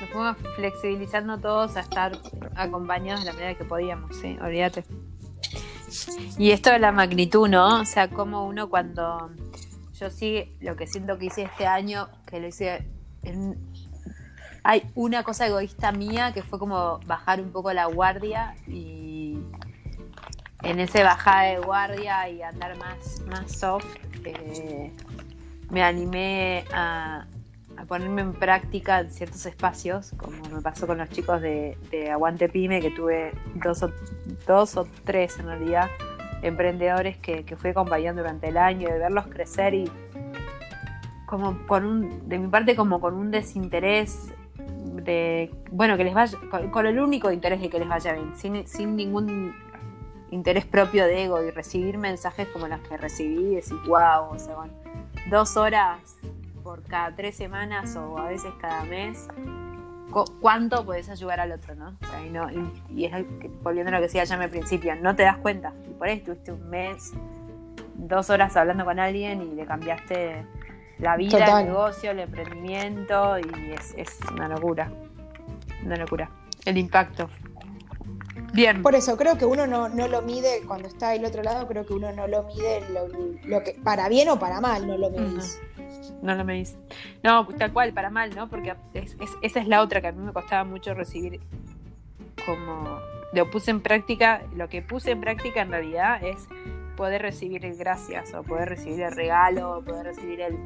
Nos 0.00 0.10
fuimos 0.10 0.36
flexibilizando 0.56 1.38
todos 1.38 1.76
a 1.76 1.80
estar 1.80 2.12
acompañados 2.54 3.20
de 3.20 3.26
la 3.26 3.32
manera 3.32 3.54
que 3.54 3.64
podíamos, 3.64 4.14
sí, 4.16 4.38
olvídate. 4.42 4.84
Y 6.38 6.50
esto 6.50 6.70
de 6.70 6.78
la 6.78 6.92
magnitud, 6.92 7.48
¿no? 7.48 7.80
O 7.80 7.84
sea, 7.84 8.08
como 8.08 8.46
uno 8.46 8.68
cuando 8.68 9.30
yo 9.98 10.10
sí, 10.10 10.56
lo 10.60 10.76
que 10.76 10.86
siento 10.86 11.18
que 11.18 11.26
hice 11.26 11.42
este 11.42 11.66
año, 11.66 12.08
que 12.26 12.40
lo 12.40 12.46
hice 12.46 12.86
en... 13.22 13.58
Hay 14.62 14.82
una 14.94 15.22
cosa 15.22 15.46
egoísta 15.46 15.92
mía 15.92 16.32
que 16.32 16.42
fue 16.42 16.58
como 16.58 16.98
bajar 17.06 17.40
un 17.40 17.52
poco 17.52 17.72
la 17.72 17.86
guardia 17.86 18.56
y 18.66 19.38
en 20.62 20.80
ese 20.80 21.04
bajada 21.04 21.44
de 21.44 21.58
guardia 21.58 22.28
y 22.28 22.42
andar 22.42 22.76
más, 22.76 23.20
más 23.28 23.52
soft, 23.52 23.86
eh, 24.24 24.92
me 25.70 25.82
animé 25.82 26.64
a, 26.72 27.26
ponerme 27.86 28.22
en 28.22 28.32
práctica 28.32 29.00
en 29.00 29.12
ciertos 29.12 29.46
espacios, 29.46 30.12
como 30.16 30.42
me 30.48 30.60
pasó 30.62 30.88
con 30.88 30.98
los 30.98 31.10
chicos 31.10 31.40
de, 31.40 31.78
de 31.90 32.10
Aguante 32.10 32.48
Pyme, 32.48 32.80
que 32.80 32.90
tuve 32.90 33.32
dos 33.54 33.84
o, 33.84 33.92
dos 34.46 34.76
o 34.76 34.88
tres 35.04 35.38
en 35.38 35.46
realidad 35.46 35.88
emprendedores 36.42 37.16
que, 37.18 37.44
que 37.44 37.56
fui 37.56 37.70
acompañando 37.70 38.22
durante 38.22 38.48
el 38.48 38.56
año, 38.56 38.88
de 38.88 38.98
verlos 38.98 39.26
crecer 39.26 39.74
y 39.74 39.90
como 41.26 41.66
con 41.66 41.84
un, 41.84 42.28
de 42.28 42.38
mi 42.38 42.48
parte 42.48 42.76
como 42.76 43.00
con 43.00 43.14
un 43.14 43.30
desinterés 43.30 44.32
de, 44.58 45.50
bueno, 45.70 45.96
que 45.96 46.04
les 46.04 46.14
vaya, 46.14 46.38
con, 46.72 46.86
el 46.86 46.98
único 46.98 47.30
interés 47.30 47.60
de 47.60 47.68
que 47.68 47.78
les 47.78 47.88
vaya 47.88 48.12
bien, 48.12 48.34
sin, 48.36 48.66
sin 48.66 48.96
ningún 48.96 49.54
interés 50.30 50.64
propio 50.64 51.04
de 51.04 51.24
ego 51.24 51.42
y 51.42 51.50
recibir 51.50 51.98
mensajes 51.98 52.48
como 52.48 52.66
los 52.68 52.80
que 52.80 52.96
recibí 52.96 53.54
decir, 53.56 53.76
wow, 53.86 54.30
o 54.30 54.38
sea, 54.38 54.54
bueno, 54.56 54.72
dos 55.30 55.56
horas 55.56 56.16
por 56.62 56.82
cada 56.82 57.14
tres 57.14 57.36
semanas 57.36 57.94
o 57.96 58.18
a 58.18 58.28
veces 58.28 58.52
cada 58.60 58.84
mes, 58.84 59.28
¿cuánto 60.40 60.84
puedes 60.84 61.08
ayudar 61.08 61.40
al 61.40 61.52
otro, 61.52 61.74
no? 61.74 61.96
O 62.02 62.06
sea, 62.06 62.24
y, 62.24 62.30
no- 62.30 62.50
y- 62.50 62.82
y 63.02 63.04
es 63.06 63.12
volviendo 63.62 63.88
a 63.90 63.92
lo 63.92 63.98
que 63.98 64.04
decía 64.06 64.24
ya 64.24 64.40
al 64.40 64.50
principio, 64.50 64.94
no 64.96 65.14
te 65.16 65.22
das 65.24 65.36
cuenta. 65.38 65.72
Y 65.88 65.94
por 65.94 66.08
ahí 66.08 66.18
estuviste 66.18 66.52
un 66.52 66.68
mes, 66.70 67.12
dos 67.96 68.30
horas 68.30 68.56
hablando 68.56 68.84
con 68.84 68.98
alguien 68.98 69.42
y 69.42 69.54
le 69.54 69.66
cambiaste 69.66 70.44
la 70.98 71.16
vida, 71.16 71.38
Total. 71.38 71.60
el 71.62 71.66
negocio, 71.68 72.10
el 72.12 72.20
emprendimiento 72.20 73.38
y 73.38 73.72
es, 73.72 73.94
es 73.96 74.18
una 74.32 74.48
locura. 74.48 74.90
Una 75.84 75.96
locura. 75.96 76.30
El 76.64 76.78
impacto. 76.78 77.28
Bien. 78.52 78.80
Por 78.82 78.94
eso 78.94 79.16
creo 79.18 79.36
que 79.36 79.44
uno 79.44 79.66
no, 79.66 79.88
no 79.88 80.08
lo 80.08 80.22
mide 80.22 80.62
cuando 80.66 80.88
está 80.88 81.10
del 81.10 81.24
otro 81.26 81.42
lado, 81.42 81.66
creo 81.68 81.84
que 81.84 81.92
uno 81.92 82.10
no 82.12 82.26
lo 82.26 82.44
mide 82.44 82.82
lo, 82.90 83.08
lo 83.44 83.62
que 83.62 83.72
para 83.84 84.08
bien 84.08 84.28
o 84.30 84.38
para 84.38 84.60
mal, 84.60 84.86
no 84.86 84.96
lo 84.96 85.10
medís. 85.10 85.60
No 86.22 86.34
lo 86.34 86.44
me 86.44 86.54
dice. 86.54 86.76
No, 87.22 87.46
tal 87.58 87.72
cual, 87.72 87.92
para 87.92 88.10
mal, 88.10 88.34
¿no? 88.34 88.48
Porque 88.48 88.74
es- 88.94 89.16
es- 89.20 89.36
esa 89.42 89.60
es 89.60 89.68
la 89.68 89.80
otra 89.82 90.00
que 90.00 90.08
a 90.08 90.12
mí 90.12 90.22
me 90.24 90.32
costaba 90.32 90.64
mucho 90.64 90.94
recibir 90.94 91.40
como 92.44 92.98
lo 93.32 93.50
puse 93.50 93.70
en 93.70 93.80
práctica, 93.80 94.42
lo 94.54 94.68
que 94.68 94.82
puse 94.82 95.10
en 95.10 95.20
práctica 95.20 95.60
en 95.62 95.70
realidad 95.70 96.22
es 96.24 96.46
poder 96.96 97.22
recibir 97.22 97.64
el 97.66 97.76
gracias 97.76 98.32
o 98.34 98.42
poder 98.42 98.68
recibir 98.68 99.02
el 99.02 99.12
regalo 99.12 99.78
o 99.78 99.82
poder 99.82 100.06
recibir 100.06 100.40
el 100.40 100.56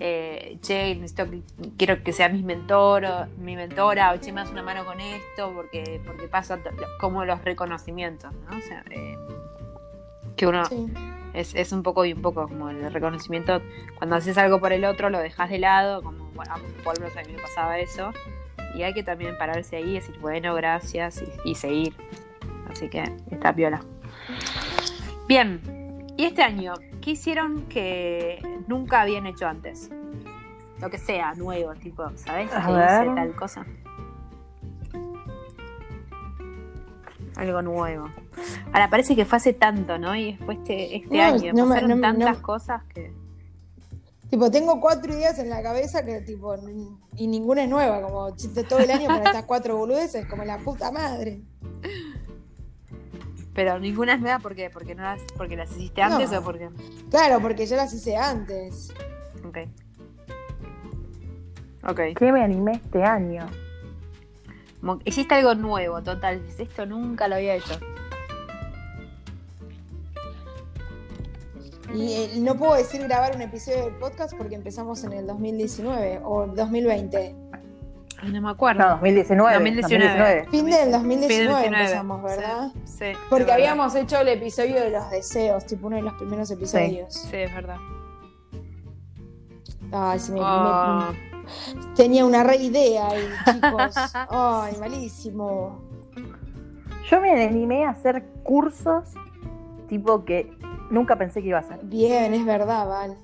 eh, 0.00 0.58
che, 0.62 0.94
necesito 0.94 1.26
quiero 1.76 2.02
que 2.04 2.12
sea 2.12 2.28
mi 2.28 2.42
mentor 2.44 3.04
o 3.04 3.26
mi 3.38 3.56
mentora 3.56 4.12
o 4.12 4.20
che, 4.20 4.32
me 4.32 4.40
das 4.42 4.50
una 4.50 4.62
mano 4.62 4.84
con 4.84 5.00
esto 5.00 5.52
porque 5.54 6.00
porque 6.06 6.28
pasa 6.28 6.58
como 7.00 7.24
los 7.24 7.44
reconocimientos, 7.44 8.32
¿no? 8.48 8.56
O 8.56 8.60
sea, 8.60 8.84
eh, 8.90 9.16
que 10.36 10.46
uno 10.46 10.64
Sí. 10.66 10.86
Es, 11.38 11.54
es 11.54 11.72
un 11.72 11.82
poco 11.82 12.04
y 12.04 12.12
un 12.12 12.22
poco 12.22 12.48
como 12.48 12.68
el 12.70 12.92
reconocimiento. 12.92 13.60
Cuando 13.96 14.16
haces 14.16 14.36
algo 14.38 14.60
por 14.60 14.72
el 14.72 14.84
otro, 14.84 15.08
lo 15.10 15.18
dejas 15.18 15.50
de 15.50 15.58
lado, 15.58 16.02
como 16.02 16.24
bueno, 16.34 16.52
a- 16.54 16.82
por 16.84 16.98
lo 16.98 17.04
menos 17.06 17.16
a 17.16 17.22
mí 17.26 17.32
me 17.34 17.42
pasaba 17.42 17.78
eso. 17.78 18.12
Y 18.74 18.82
hay 18.82 18.92
que 18.94 19.02
también 19.02 19.36
pararse 19.38 19.76
ahí 19.76 19.90
y 19.90 19.94
decir, 19.94 20.18
bueno, 20.20 20.54
gracias 20.54 21.22
y, 21.44 21.50
y 21.50 21.54
seguir. 21.54 21.94
Así 22.70 22.88
que 22.88 23.02
está 23.30 23.52
piola. 23.54 23.80
Bien, 25.26 25.60
y 26.16 26.24
este 26.24 26.42
año, 26.42 26.74
¿qué 27.00 27.12
hicieron 27.12 27.62
que 27.68 28.40
nunca 28.66 29.02
habían 29.02 29.26
hecho 29.26 29.46
antes? 29.46 29.90
Lo 30.80 30.90
que 30.90 30.98
sea, 30.98 31.34
nuevo, 31.34 31.74
tipo, 31.74 32.08
¿sabes? 32.16 32.52
A 32.52 32.66
Que 32.66 32.72
ver. 32.72 33.04
hice 33.06 33.14
tal 33.14 33.34
cosa. 33.34 33.66
Algo 37.38 37.62
nuevo. 37.62 38.08
Ahora 38.72 38.90
parece 38.90 39.14
que 39.16 39.24
fue 39.24 39.36
hace 39.38 39.52
tanto, 39.54 39.96
¿no? 39.98 40.14
Y 40.14 40.34
fue 40.44 40.54
este, 40.54 40.96
este 40.96 41.16
No, 41.16 41.22
año. 41.22 41.52
no 41.54 41.68
Pasaron 41.68 41.94
me- 41.94 42.00
tantas 42.02 42.36
no- 42.38 42.42
cosas 42.42 42.82
que. 42.92 43.12
Tipo, 44.28 44.50
tengo 44.50 44.78
cuatro 44.80 45.10
ideas 45.14 45.38
en 45.38 45.48
la 45.48 45.62
cabeza 45.62 46.04
que 46.04 46.20
tipo, 46.20 46.54
y 47.16 47.26
ninguna 47.28 47.62
es 47.62 47.70
nueva, 47.70 48.02
como 48.02 48.36
chiste 48.36 48.62
todo 48.64 48.80
el 48.80 48.90
año 48.90 49.06
para 49.06 49.24
estas 49.24 49.44
cuatro 49.44 49.76
boludeces, 49.78 50.26
como 50.26 50.44
la 50.44 50.58
puta 50.58 50.90
madre. 50.92 51.40
Pero 53.54 53.78
ninguna 53.78 54.14
es 54.14 54.20
nueva 54.20 54.38
porque, 54.40 54.68
porque 54.70 54.94
no 54.94 55.02
las, 55.02 55.22
porque 55.36 55.56
las 55.56 55.70
hiciste 55.70 56.02
antes 56.02 56.30
No. 56.30 56.40
o 56.40 56.42
porque. 56.42 56.68
Claro, 57.10 57.40
porque 57.40 57.66
yo 57.66 57.76
las 57.76 57.92
hice 57.94 58.16
antes. 58.16 58.92
Ok. 59.46 59.58
Ok. 61.88 62.00
¿Qué 62.18 62.32
me 62.32 62.42
animé 62.44 62.72
este 62.72 63.02
año? 63.02 63.46
Como 64.80 64.98
hiciste 65.04 65.34
algo 65.34 65.54
nuevo, 65.54 66.02
total. 66.02 66.42
Esto 66.58 66.86
nunca 66.86 67.26
lo 67.28 67.34
había 67.36 67.54
hecho. 67.56 67.78
Y 71.94 72.12
eh, 72.12 72.30
no 72.38 72.54
puedo 72.56 72.74
decir 72.74 73.02
grabar 73.02 73.34
un 73.34 73.42
episodio 73.42 73.84
del 73.86 73.94
podcast 73.94 74.34
porque 74.36 74.54
empezamos 74.54 75.02
en 75.04 75.12
el 75.14 75.26
2019 75.26 76.20
o 76.22 76.44
el 76.44 76.54
2020. 76.54 77.34
Ay, 78.20 78.32
no 78.32 78.42
me 78.42 78.50
acuerdo. 78.50 78.82
No, 78.84 78.90
2019. 78.90 79.54
2019. 79.54 80.46
Fin 80.50 80.66
del 80.66 80.92
2019 80.92 81.44
2019. 81.52 81.66
empezamos, 81.66 82.22
¿verdad? 82.22 82.70
Sí, 82.84 82.92
sí, 82.98 83.04
Porque 83.30 83.44
verdad. 83.44 83.54
habíamos 83.56 83.94
hecho 83.94 84.18
el 84.20 84.28
episodio 84.28 84.74
de 84.76 84.90
los 84.90 85.10
deseos, 85.10 85.64
tipo 85.66 85.86
uno 85.86 85.96
de 85.96 86.02
los 86.02 86.12
primeros 86.14 86.50
episodios. 86.50 87.14
Sí, 87.14 87.36
es 87.36 87.54
verdad. 87.54 87.76
Ay, 89.90 90.18
se 90.18 90.32
me, 90.32 90.40
Oh, 90.42 91.10
me- 91.12 91.37
tenía 91.94 92.24
una 92.24 92.42
re 92.44 92.56
idea 92.56 93.08
ahí, 93.08 93.28
chicos. 93.52 93.94
Ay, 94.30 94.74
malísimo. 94.80 95.80
Yo 97.10 97.20
me 97.20 97.44
animé 97.44 97.84
a 97.84 97.90
hacer 97.90 98.24
cursos 98.42 99.14
tipo 99.88 100.24
que 100.24 100.50
nunca 100.90 101.16
pensé 101.16 101.40
que 101.42 101.48
iba 101.48 101.58
a 101.58 101.62
hacer. 101.62 101.80
Bien, 101.84 102.34
es 102.34 102.44
verdad, 102.44 102.86
Val. 102.86 103.16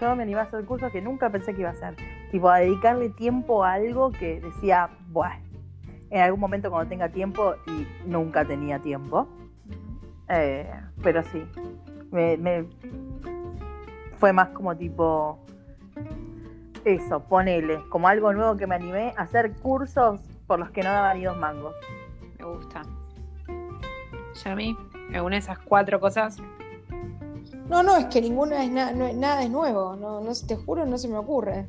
Yo 0.00 0.16
me 0.16 0.24
animé 0.24 0.40
a 0.40 0.44
hacer 0.44 0.64
cursos 0.64 0.90
que 0.90 1.00
nunca 1.00 1.30
pensé 1.30 1.54
que 1.54 1.60
iba 1.60 1.70
a 1.70 1.74
hacer. 1.74 1.94
Tipo, 2.32 2.48
a 2.48 2.58
dedicarle 2.58 3.10
tiempo 3.10 3.62
a 3.64 3.74
algo 3.74 4.10
que 4.10 4.40
decía, 4.40 4.90
bueno, 5.10 5.36
en 6.10 6.20
algún 6.20 6.40
momento 6.40 6.70
cuando 6.70 6.88
tenga 6.88 7.08
tiempo 7.10 7.54
y 7.68 7.86
nunca 8.08 8.44
tenía 8.44 8.80
tiempo. 8.80 9.28
Eh, 10.28 10.68
pero 11.02 11.22
sí, 11.24 11.44
me, 12.10 12.36
me- 12.38 12.66
fue 14.18 14.32
más 14.32 14.48
como 14.48 14.76
tipo, 14.76 15.38
eso, 16.84 17.20
ponele, 17.20 17.80
como 17.88 18.08
algo 18.08 18.32
nuevo 18.32 18.56
que 18.56 18.66
me 18.66 18.74
animé 18.74 19.14
a 19.16 19.22
hacer 19.22 19.52
cursos 19.54 20.20
por 20.46 20.58
los 20.58 20.70
que 20.70 20.82
no 20.82 20.90
daban 20.90 21.18
ni 21.18 21.24
dos 21.24 21.36
mangos. 21.36 21.74
me 22.38 22.44
gusta. 22.44 22.82
Mí, 24.56 24.76
alguna 25.14 25.36
de 25.36 25.40
esas 25.40 25.58
cuatro 25.58 26.00
cosas, 26.00 26.38
No, 27.68 27.82
no, 27.82 27.96
es 27.96 28.06
que 28.06 28.20
ninguna 28.20 28.64
es 28.64 28.70
na- 28.70 28.92
no- 28.92 29.12
nada 29.14 29.42
es 29.44 29.50
nuevo. 29.50 29.96
No, 29.96 30.20
no, 30.20 30.32
te 30.46 30.56
juro, 30.56 30.84
no 30.84 30.98
se 30.98 31.08
me 31.08 31.16
ocurre. 31.16 31.66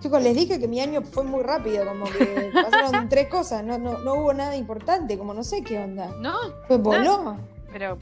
Chicos, 0.00 0.22
les 0.22 0.34
dije 0.34 0.58
que 0.58 0.68
mi 0.68 0.80
año 0.80 1.00
fue 1.02 1.24
muy 1.24 1.42
rápido, 1.42 1.86
como 1.86 2.04
que 2.04 2.50
pasaron 2.52 3.08
tres 3.08 3.28
cosas, 3.28 3.64
no, 3.64 3.78
no, 3.78 3.98
no 3.98 4.14
hubo 4.14 4.34
nada 4.34 4.54
importante, 4.56 5.16
como 5.16 5.32
no 5.32 5.42
sé 5.42 5.62
qué 5.62 5.78
onda. 5.78 6.10
¿no? 6.20 6.34
Fue 6.66 6.76
voló. 6.76 7.36
Pero, 7.72 7.96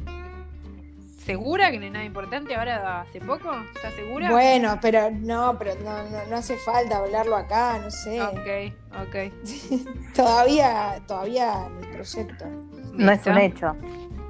¿segura 1.25 1.71
que 1.71 1.79
no 1.79 1.85
hay 1.85 1.91
nada 1.91 2.05
importante 2.05 2.55
ahora 2.55 3.03
hace 3.03 3.21
poco? 3.21 3.51
¿Estás 3.75 3.95
segura? 3.95 4.31
Bueno, 4.31 4.79
pero 4.81 5.11
no, 5.11 5.57
pero 5.59 5.75
no, 5.83 6.03
no, 6.05 6.27
no 6.29 6.37
hace 6.37 6.57
falta 6.57 6.99
hablarlo 6.99 7.37
acá, 7.37 7.79
no 7.79 7.91
sé. 7.91 8.21
Ok, 8.23 8.75
ok. 9.09 10.15
Todavía, 10.15 11.01
todavía 11.07 11.69
mi 11.69 11.87
proyecto. 11.87 12.45
No 12.93 13.13
es 13.13 13.27
un 13.27 13.39
hecho. 13.39 13.77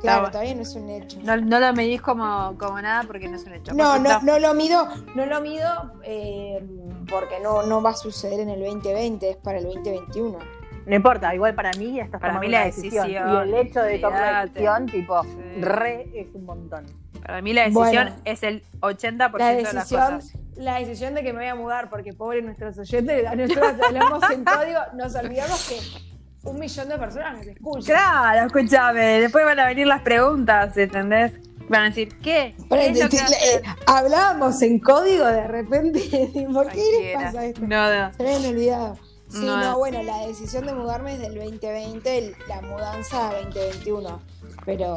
Claro, 0.00 0.30
todavía 0.30 0.54
no 0.56 0.62
es 0.62 0.74
un 0.74 0.90
hecho. 0.90 1.18
No, 1.22 1.36
no 1.36 1.60
lo 1.60 1.72
medís 1.74 2.02
como, 2.02 2.56
como 2.58 2.80
nada 2.80 3.04
porque 3.04 3.28
no 3.28 3.36
es 3.36 3.44
un 3.44 3.54
hecho. 3.54 3.72
No, 3.72 3.98
no, 3.98 4.20
no 4.20 4.38
lo 4.40 4.52
mido, 4.52 4.88
no 5.14 5.26
lo 5.26 5.40
mido 5.40 5.92
eh, 6.02 6.60
porque 7.08 7.38
no, 7.40 7.62
no 7.62 7.80
va 7.80 7.90
a 7.90 7.94
suceder 7.94 8.40
en 8.40 8.50
el 8.50 8.64
2020, 8.64 9.30
es 9.30 9.36
para 9.36 9.58
el 9.58 9.64
2021. 9.64 10.38
No 10.86 10.96
importa, 10.96 11.34
igual 11.34 11.54
para 11.54 11.70
mí 11.78 12.00
estás 12.00 12.20
Para 12.20 12.34
tomando 12.34 12.46
mí 12.46 12.52
la 12.52 12.58
una 12.58 12.66
decisión. 12.66 13.06
decisión, 13.06 13.30
Y 13.34 13.48
el 13.48 13.54
hecho 13.66 13.80
de 13.82 13.98
tomar 13.98 14.20
la 14.32 14.46
decisión, 14.46 14.86
tipo, 14.86 15.22
Sí. 15.22 15.60
re 15.60 16.10
es 16.14 16.26
un 16.34 16.44
montón. 16.44 16.86
Para 17.24 17.40
mí 17.40 17.52
la 17.52 17.62
decisión 17.62 17.84
Bueno. 18.06 18.16
es 18.24 18.42
el 18.42 18.62
80% 18.80 19.38
La 19.38 19.54
de 19.54 19.62
las 19.62 19.88
cosas. 19.88 20.32
la 20.56 20.78
decisión 20.80 21.14
de 21.14 21.22
que 21.22 21.32
me 21.32 21.38
voy 21.40 21.48
a 21.48 21.54
mudar, 21.54 21.88
porque 21.88 22.12
pobre 22.12 22.42
nuestros 22.42 22.76
oyentes, 22.78 23.26
a 23.26 23.36
nosotros 23.36 23.72
hablamos 23.88 24.30
en 24.30 24.44
código, 24.44 24.80
nos 24.94 25.14
olvidamos 25.14 25.68
que 25.68 26.48
un 26.48 26.58
millón 26.58 26.88
de 26.88 26.98
personas 26.98 27.38
nos 27.38 27.46
escuchan. 27.46 27.84
Claro, 27.84 28.46
escúchame. 28.46 29.20
Después 29.20 29.44
van 29.44 29.60
a 29.60 29.66
venir 29.66 29.86
las 29.86 30.02
preguntas, 30.02 30.76
¿entendés? 30.76 31.32
Van 31.68 31.82
a 31.82 31.84
decir, 31.86 32.08
¿qué? 32.18 32.54
¿Qué 32.58 32.64
Pero, 32.68 33.06
hacer? 33.06 33.20
eh, 33.54 33.62
hablábamos 33.86 34.60
en 34.62 34.80
código 34.80 35.24
de 35.26 35.46
repente, 35.46 36.00
¿por 36.52 36.68
qué 36.70 36.82
les 37.00 37.14
pasa 37.14 37.44
esto? 37.44 37.60
No, 37.62 37.94
no. 37.94 38.12
Se 38.14 38.22
me 38.24 38.34
habían 38.34 38.52
olvidado. 38.52 38.98
Sí, 39.32 39.44
No. 39.44 39.56
no. 39.56 39.78
bueno, 39.78 40.02
la 40.02 40.26
decisión 40.26 40.66
de 40.66 40.74
mudarme 40.74 41.14
es 41.14 41.20
del 41.20 41.34
2020, 41.34 42.18
el- 42.18 42.36
la 42.48 42.60
mudanza 42.60 43.32
2021. 43.42 44.20
Pero 44.64 44.96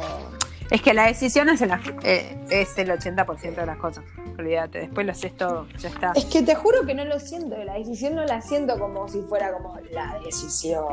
Es 0.70 0.82
que 0.82 0.92
la 0.94 1.06
decisión 1.06 1.48
es 1.48 1.60
el, 1.62 1.70
eh, 2.02 2.38
es 2.50 2.76
el 2.78 2.90
80% 2.90 3.60
de 3.62 3.66
las 3.66 3.78
cosas. 3.78 4.04
Olvídate, 4.38 4.80
después 4.80 5.06
lo 5.06 5.12
haces 5.12 5.34
todo, 5.36 5.66
ya 5.78 5.88
está. 5.88 6.12
es 6.14 6.24
que 6.26 6.42
te 6.42 6.54
juro 6.54 6.84
que 6.84 6.94
no 6.94 7.04
lo 7.04 7.18
siento, 7.20 7.56
la 7.64 7.74
decisión 7.74 8.14
no 8.16 8.24
la 8.24 8.40
siento 8.42 8.78
como 8.78 9.08
si 9.08 9.22
fuera 9.22 9.52
como 9.52 9.78
la 9.92 10.18
decisión. 10.24 10.84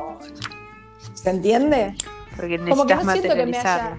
¿Se 1.14 1.30
entiende? 1.30 1.96
Porque 2.38 2.58
Como 2.60 2.86
que 2.86 2.96
necesitas 2.96 3.06
no 3.06 3.12
siento 3.14 3.36
que 3.36 3.46
me 3.46 3.58
haya. 3.58 3.98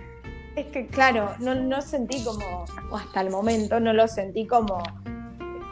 Es 0.57 0.66
que, 0.66 0.87
claro, 0.87 1.35
no, 1.40 1.54
no 1.57 1.83
sentí 1.83 2.22
como. 2.24 2.64
o 2.90 2.96
hasta 2.96 3.20
el 3.20 3.30
momento 3.30 3.80
no 3.80 3.92
lo 3.92 4.07
sentí 4.09 4.46
como. 4.46 4.83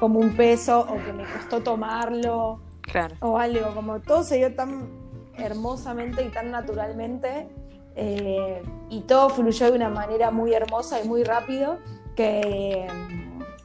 como 0.00 0.18
un 0.18 0.34
peso 0.36 0.80
o 0.80 0.94
que 1.04 1.12
me 1.12 1.24
costó 1.24 1.62
tomarlo 1.62 2.60
Claro. 2.82 3.14
o 3.20 3.38
algo. 3.38 3.74
Como 3.74 4.00
todo 4.00 4.22
se 4.22 4.36
dio 4.36 4.54
tan 4.54 4.88
hermosamente 5.36 6.22
y 6.24 6.28
tan 6.28 6.50
naturalmente. 6.50 7.48
eh, 7.94 8.62
y 8.88 9.00
todo 9.02 9.28
fluyó 9.30 9.70
de 9.70 9.76
una 9.76 9.88
manera 9.90 10.30
muy 10.30 10.52
hermosa 10.54 11.00
y 11.02 11.08
muy 11.08 11.24
rápido. 11.24 11.78
Que. 12.16 12.86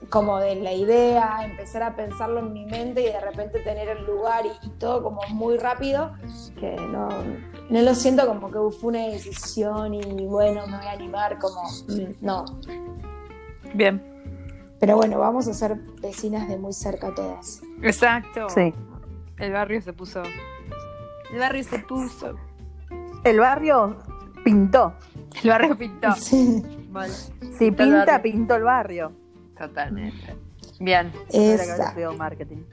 como 0.09 0.39
de 0.39 0.55
la 0.55 0.71
idea, 0.71 1.39
empezar 1.43 1.83
a 1.83 1.95
pensarlo 1.97 2.39
en 2.39 2.53
mi 2.53 2.65
mente 2.65 3.01
y 3.01 3.05
de 3.07 3.19
repente 3.19 3.59
tener 3.59 3.89
el 3.89 4.05
lugar 4.05 4.45
y, 4.45 4.65
y 4.65 4.69
todo 4.79 5.03
como 5.03 5.19
muy 5.31 5.57
rápido, 5.57 6.13
que 6.57 6.75
no, 6.77 7.09
no 7.69 7.81
lo 7.81 7.93
siento 7.93 8.25
como 8.25 8.49
que 8.49 8.57
fue 8.77 8.89
una 8.91 9.07
decisión 9.07 9.93
y 9.93 10.25
bueno, 10.25 10.65
me 10.67 10.77
voy 10.77 10.85
a 10.85 10.91
animar, 10.91 11.37
como 11.39 11.61
no. 12.21 12.45
Bien. 13.73 14.01
Pero 14.79 14.95
bueno, 14.95 15.19
vamos 15.19 15.47
a 15.49 15.53
ser 15.53 15.75
vecinas 16.01 16.47
de 16.47 16.57
muy 16.57 16.71
cerca 16.71 17.13
todas. 17.13 17.61
Exacto. 17.81 18.47
Sí. 18.49 18.73
El 19.37 19.53
barrio 19.53 19.81
se 19.81 19.93
puso. 19.93 20.23
El 21.31 21.39
barrio 21.39 21.63
se 21.63 21.79
puso. 21.79 22.35
El 23.23 23.39
barrio 23.39 23.97
pintó. 24.43 24.93
El 25.43 25.49
barrio 25.49 25.77
pintó. 25.77 26.13
Sí, 26.15 26.63
Mal. 26.89 27.11
Si 27.11 27.71
pinta, 27.71 28.21
pintó 28.21 28.55
el 28.55 28.63
barrio. 28.63 29.11
Totalmente. 29.57 30.35
Bien. 30.79 31.11
Estudiado 31.29 32.13
marketing. 32.13 32.63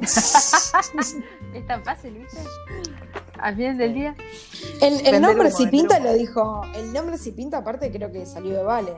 Es 1.52 1.66
tan 1.66 1.82
fácil, 1.82 2.14
¿viste? 2.14 2.38
Al 3.40 3.56
final 3.56 3.76
del 3.76 3.94
día. 3.94 4.14
El, 4.80 5.20
nombre 5.20 5.48
humo, 5.48 5.56
si 5.56 5.66
pinta 5.66 5.96
humo. 5.96 6.06
lo 6.06 6.14
dijo. 6.14 6.62
El 6.76 6.92
nombre 6.92 7.18
si 7.18 7.32
pinta, 7.32 7.58
aparte, 7.58 7.90
creo 7.90 8.12
que 8.12 8.24
salió 8.24 8.56
de 8.56 8.62
Vale. 8.62 8.96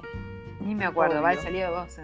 Ni 0.61 0.75
me 0.75 0.85
acuerdo, 0.85 1.15
Obvio. 1.15 1.23
va, 1.23 1.43
salió 1.43 1.67
de 1.67 1.75
vos. 1.75 1.97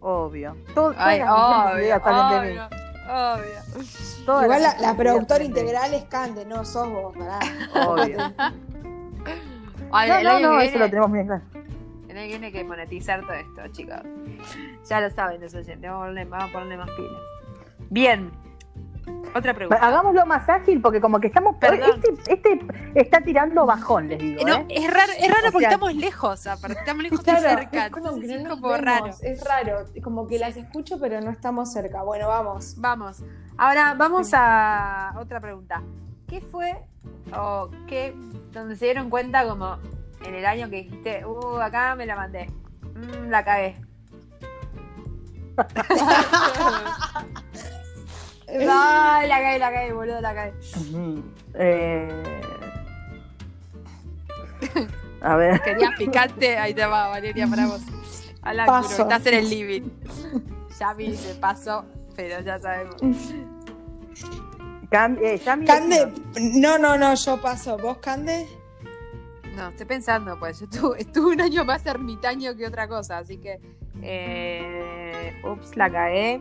Obvio. 0.00 0.56
Todo, 0.74 0.94
Ay, 0.98 1.22
obvio, 1.22 2.42
de 2.42 2.52
mí. 2.52 2.85
Obvio. 3.08 3.84
Todas 4.24 4.44
Igual 4.44 4.62
la, 4.62 4.78
la 4.80 4.96
productora 4.96 5.44
integral 5.44 5.94
es 5.94 6.04
Cande, 6.04 6.44
no 6.44 6.64
sos 6.64 6.88
vos, 6.90 7.16
pará. 7.16 7.38
Obvio. 7.86 8.18
Ay, 9.92 10.08
No, 10.10 10.16
el 10.18 10.24
no, 10.24 10.30
año 10.30 10.52
no, 10.52 10.58
que 10.58 10.64
eso 10.66 10.78
lo 10.78 10.88
tenemos 10.90 11.12
bien 11.12 11.26
claro. 11.26 11.42
El 12.08 12.18
año 12.18 12.24
que 12.24 12.26
viene 12.28 12.46
hay 12.46 12.52
que 12.52 12.64
monetizar 12.64 13.20
todo 13.20 13.34
esto, 13.34 13.68
chicos. 13.72 14.00
Ya 14.88 15.00
lo 15.00 15.10
saben 15.10 15.40
los 15.40 15.54
oyentes, 15.54 15.90
vamos 15.90 16.04
a 16.04 16.08
ponerle, 16.08 16.30
vamos 16.30 16.50
a 16.50 16.52
ponerle 16.52 16.76
más 16.78 16.90
pilas. 16.90 17.20
Bien. 17.90 18.30
Otra 19.34 19.52
pregunta. 19.52 19.84
Hagámoslo 19.86 20.24
más 20.24 20.48
ágil 20.48 20.80
porque 20.80 21.00
como 21.00 21.20
que 21.20 21.26
estamos... 21.26 21.56
Perdón. 21.56 22.00
Este, 22.26 22.32
este 22.32 22.58
está 22.94 23.20
tirando 23.20 23.66
bajón, 23.66 24.08
les 24.08 24.18
digo. 24.18 24.46
No, 24.46 24.54
¿eh? 24.56 24.66
es 24.70 24.90
raro, 24.92 25.12
es 25.18 25.28
raro 25.28 25.48
O 25.48 25.52
porque 25.52 25.66
sea- 25.66 25.74
estamos 25.74 25.94
lejos, 25.94 26.46
aparte 26.46 26.78
estamos 26.78 27.02
lejos 27.02 27.20
Claro, 27.20 27.40
cerca. 27.40 27.86
es 27.86 27.92
como 27.92 28.06
entonces 28.08 28.30
que 28.30 28.36
es 28.36 28.42
no 28.42 28.48
nos 28.48 28.60
como 28.60 28.72
vemos, 28.72 28.84
raro. 28.86 29.06
Es 29.20 29.44
raro, 29.44 29.84
como 30.02 30.26
que 30.26 30.38
las 30.38 30.56
escucho 30.56 30.98
pero 30.98 31.20
no 31.20 31.30
estamos 31.30 31.70
cerca. 31.72 32.02
Bueno, 32.02 32.28
vamos. 32.28 32.74
Vamos. 32.78 33.22
Ahora 33.58 33.94
vamos 33.94 34.30
a 34.32 35.12
otra 35.18 35.38
pregunta. 35.40 35.82
¿Qué 36.28 36.40
fue 36.40 36.74
o 37.36 37.68
qué, 37.86 38.14
donde 38.52 38.74
se 38.76 38.86
dieron 38.86 39.10
cuenta 39.10 39.46
como 39.46 39.76
en 40.24 40.34
el 40.34 40.46
año 40.46 40.70
que 40.70 40.76
dijiste, 40.76 41.26
uh, 41.26 41.58
acá 41.58 41.94
me 41.94 42.06
la 42.06 42.16
mandé, 42.16 42.50
Mm, 42.94 43.28
la 43.28 43.44
cagué? 43.44 43.76
Ay, 48.48 49.28
la 49.28 49.40
cagué, 49.40 49.58
la 49.58 49.72
cagué, 49.72 49.92
boludo, 49.92 50.20
la. 50.20 50.52
Ujú. 50.76 51.22
Eh, 51.54 52.22
A 55.20 55.36
ver. 55.36 55.60
Querías 55.62 55.92
picante, 55.98 56.56
ahí 56.58 56.74
te 56.74 56.86
va, 56.86 57.08
Valeria, 57.08 57.46
para 57.46 57.66
vos. 57.66 57.80
Alan, 58.42 58.66
Paso. 58.66 59.02
estás 59.02 59.26
en 59.26 59.34
el 59.34 59.50
living. 59.50 59.82
Ya 60.78 60.92
vi 60.94 61.10
de 61.16 61.34
paso, 61.34 61.84
pero 62.14 62.40
ya 62.40 62.58
sabemos. 62.58 62.96
Cam- 64.90 65.18
eh, 65.20 65.40
Cande, 65.44 66.12
no, 66.54 66.78
no, 66.78 66.96
no, 66.96 67.14
yo 67.14 67.40
paso. 67.40 67.76
¿Vos, 67.78 67.98
Cande? 67.98 68.46
No, 69.56 69.68
estoy 69.70 69.86
pensando, 69.86 70.38
pues 70.38 70.60
yo 70.60 70.66
estuve, 70.70 71.00
estuve 71.00 71.32
un 71.32 71.40
año 71.40 71.64
más 71.64 71.84
ermitaño 71.86 72.54
que 72.54 72.66
otra 72.66 72.86
cosa, 72.86 73.18
así 73.18 73.38
que. 73.38 73.58
Eh, 74.02 75.40
ups, 75.44 75.76
la 75.76 75.90
cagué. 75.90 76.40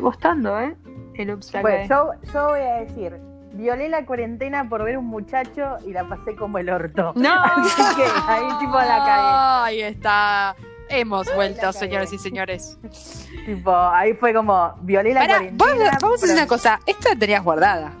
Está 0.00 0.18
costando, 0.18 0.58
¿eh? 0.60 0.76
El 1.14 1.30
ups 1.32 1.52
la 1.52 1.60
Bueno, 1.62 1.86
yo, 1.88 2.32
yo 2.32 2.48
voy 2.48 2.60
a 2.60 2.74
decir, 2.82 3.16
violé 3.52 3.88
la 3.88 4.04
cuarentena 4.06 4.68
por 4.68 4.84
ver 4.84 4.96
un 4.98 5.06
muchacho 5.06 5.76
y 5.86 5.92
la 5.92 6.08
pasé 6.08 6.34
como 6.36 6.58
el 6.58 6.70
orto. 6.70 7.12
No. 7.16 7.34
Así 7.42 7.82
que 7.96 8.04
ahí 8.26 8.48
tipo 8.58 8.72
la 8.78 8.86
cagué. 9.04 9.66
Ahí 9.66 9.80
está. 9.82 10.56
Hemos 10.88 11.32
vuelto, 11.34 11.72
señores 11.72 12.12
y 12.12 12.18
señores. 12.18 12.78
Tipo, 13.46 13.74
ahí 13.74 14.12
fue 14.14 14.34
como, 14.34 14.74
violé 14.82 15.14
la 15.14 15.20
Pará, 15.20 15.34
cuarentena. 15.38 15.72
vamos, 15.74 15.90
vamos 16.02 16.22
a 16.22 16.24
hacer 16.24 16.36
una 16.36 16.46
cosa. 16.46 16.80
Esta 16.86 17.10
la 17.10 17.16
tenías 17.18 17.42
guardada. 17.42 17.92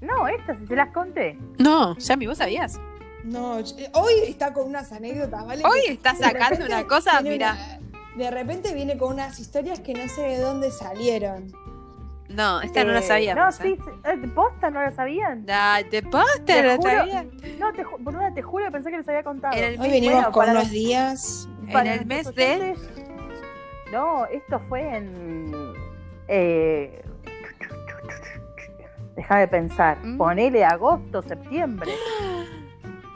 No, 0.00 0.26
estas, 0.26 0.58
si 0.58 0.66
se 0.66 0.74
las 0.76 0.88
conté. 0.92 1.38
No, 1.58 1.96
Yami, 1.96 2.26
¿vos 2.26 2.38
sabías? 2.38 2.80
No, 3.22 3.58
eh, 3.60 3.90
hoy 3.92 4.12
está 4.26 4.52
con 4.52 4.66
unas 4.66 4.90
anécdotas, 4.92 5.46
¿vale? 5.46 5.62
Hoy 5.64 5.80
está 5.88 6.14
sacando 6.14 6.64
una 6.64 6.86
cosa, 6.86 7.20
mira. 7.20 7.52
una- 7.52 7.79
de 8.24 8.30
repente 8.30 8.74
viene 8.74 8.96
con 8.96 9.12
unas 9.14 9.38
historias 9.40 9.80
que 9.80 9.94
no 9.94 10.08
sé 10.08 10.22
de 10.22 10.38
dónde 10.38 10.70
salieron. 10.70 11.52
No, 12.28 12.60
esta 12.60 12.84
no 12.84 12.92
la 12.92 13.00
Eh, 13.00 13.02
sabíamos. 13.02 13.44
No, 13.44 13.50
sí, 13.52 13.76
sí, 13.76 13.90
eh, 14.04 14.28
¿posta 14.34 14.70
no 14.70 14.80
la 14.82 14.92
sabían? 14.92 15.44
Ay, 15.50 15.84
¿Te 15.84 16.00
posta 16.02 16.62
no 16.62 16.68
la 16.68 16.76
juro. 16.76 16.90
sabías? 16.90 17.26
No, 17.58 17.72
te, 17.72 17.84
ju- 17.84 17.96
boluda, 17.98 18.32
te 18.32 18.42
juro 18.42 18.66
que 18.66 18.70
pensé 18.70 18.90
que 18.92 18.98
les 18.98 19.08
había 19.08 19.24
contado. 19.24 19.56
En 19.56 19.64
el 19.64 19.80
Hoy 19.80 19.90
venimos 19.90 20.14
Bueno, 20.14 20.32
con 20.32 20.50
unos 20.50 20.62
los- 20.64 20.70
días. 20.70 21.48
En 21.66 21.86
el 21.86 22.06
mes 22.06 22.32
de. 22.34 22.76
No, 23.92 24.26
esto 24.26 24.60
fue 24.60 24.96
en. 24.96 25.52
Eh, 26.28 27.02
Deja 29.16 29.38
de 29.38 29.48
pensar. 29.48 29.98
Mm. 30.02 30.16
Ponele 30.16 30.64
agosto, 30.64 31.22
septiembre. 31.22 31.92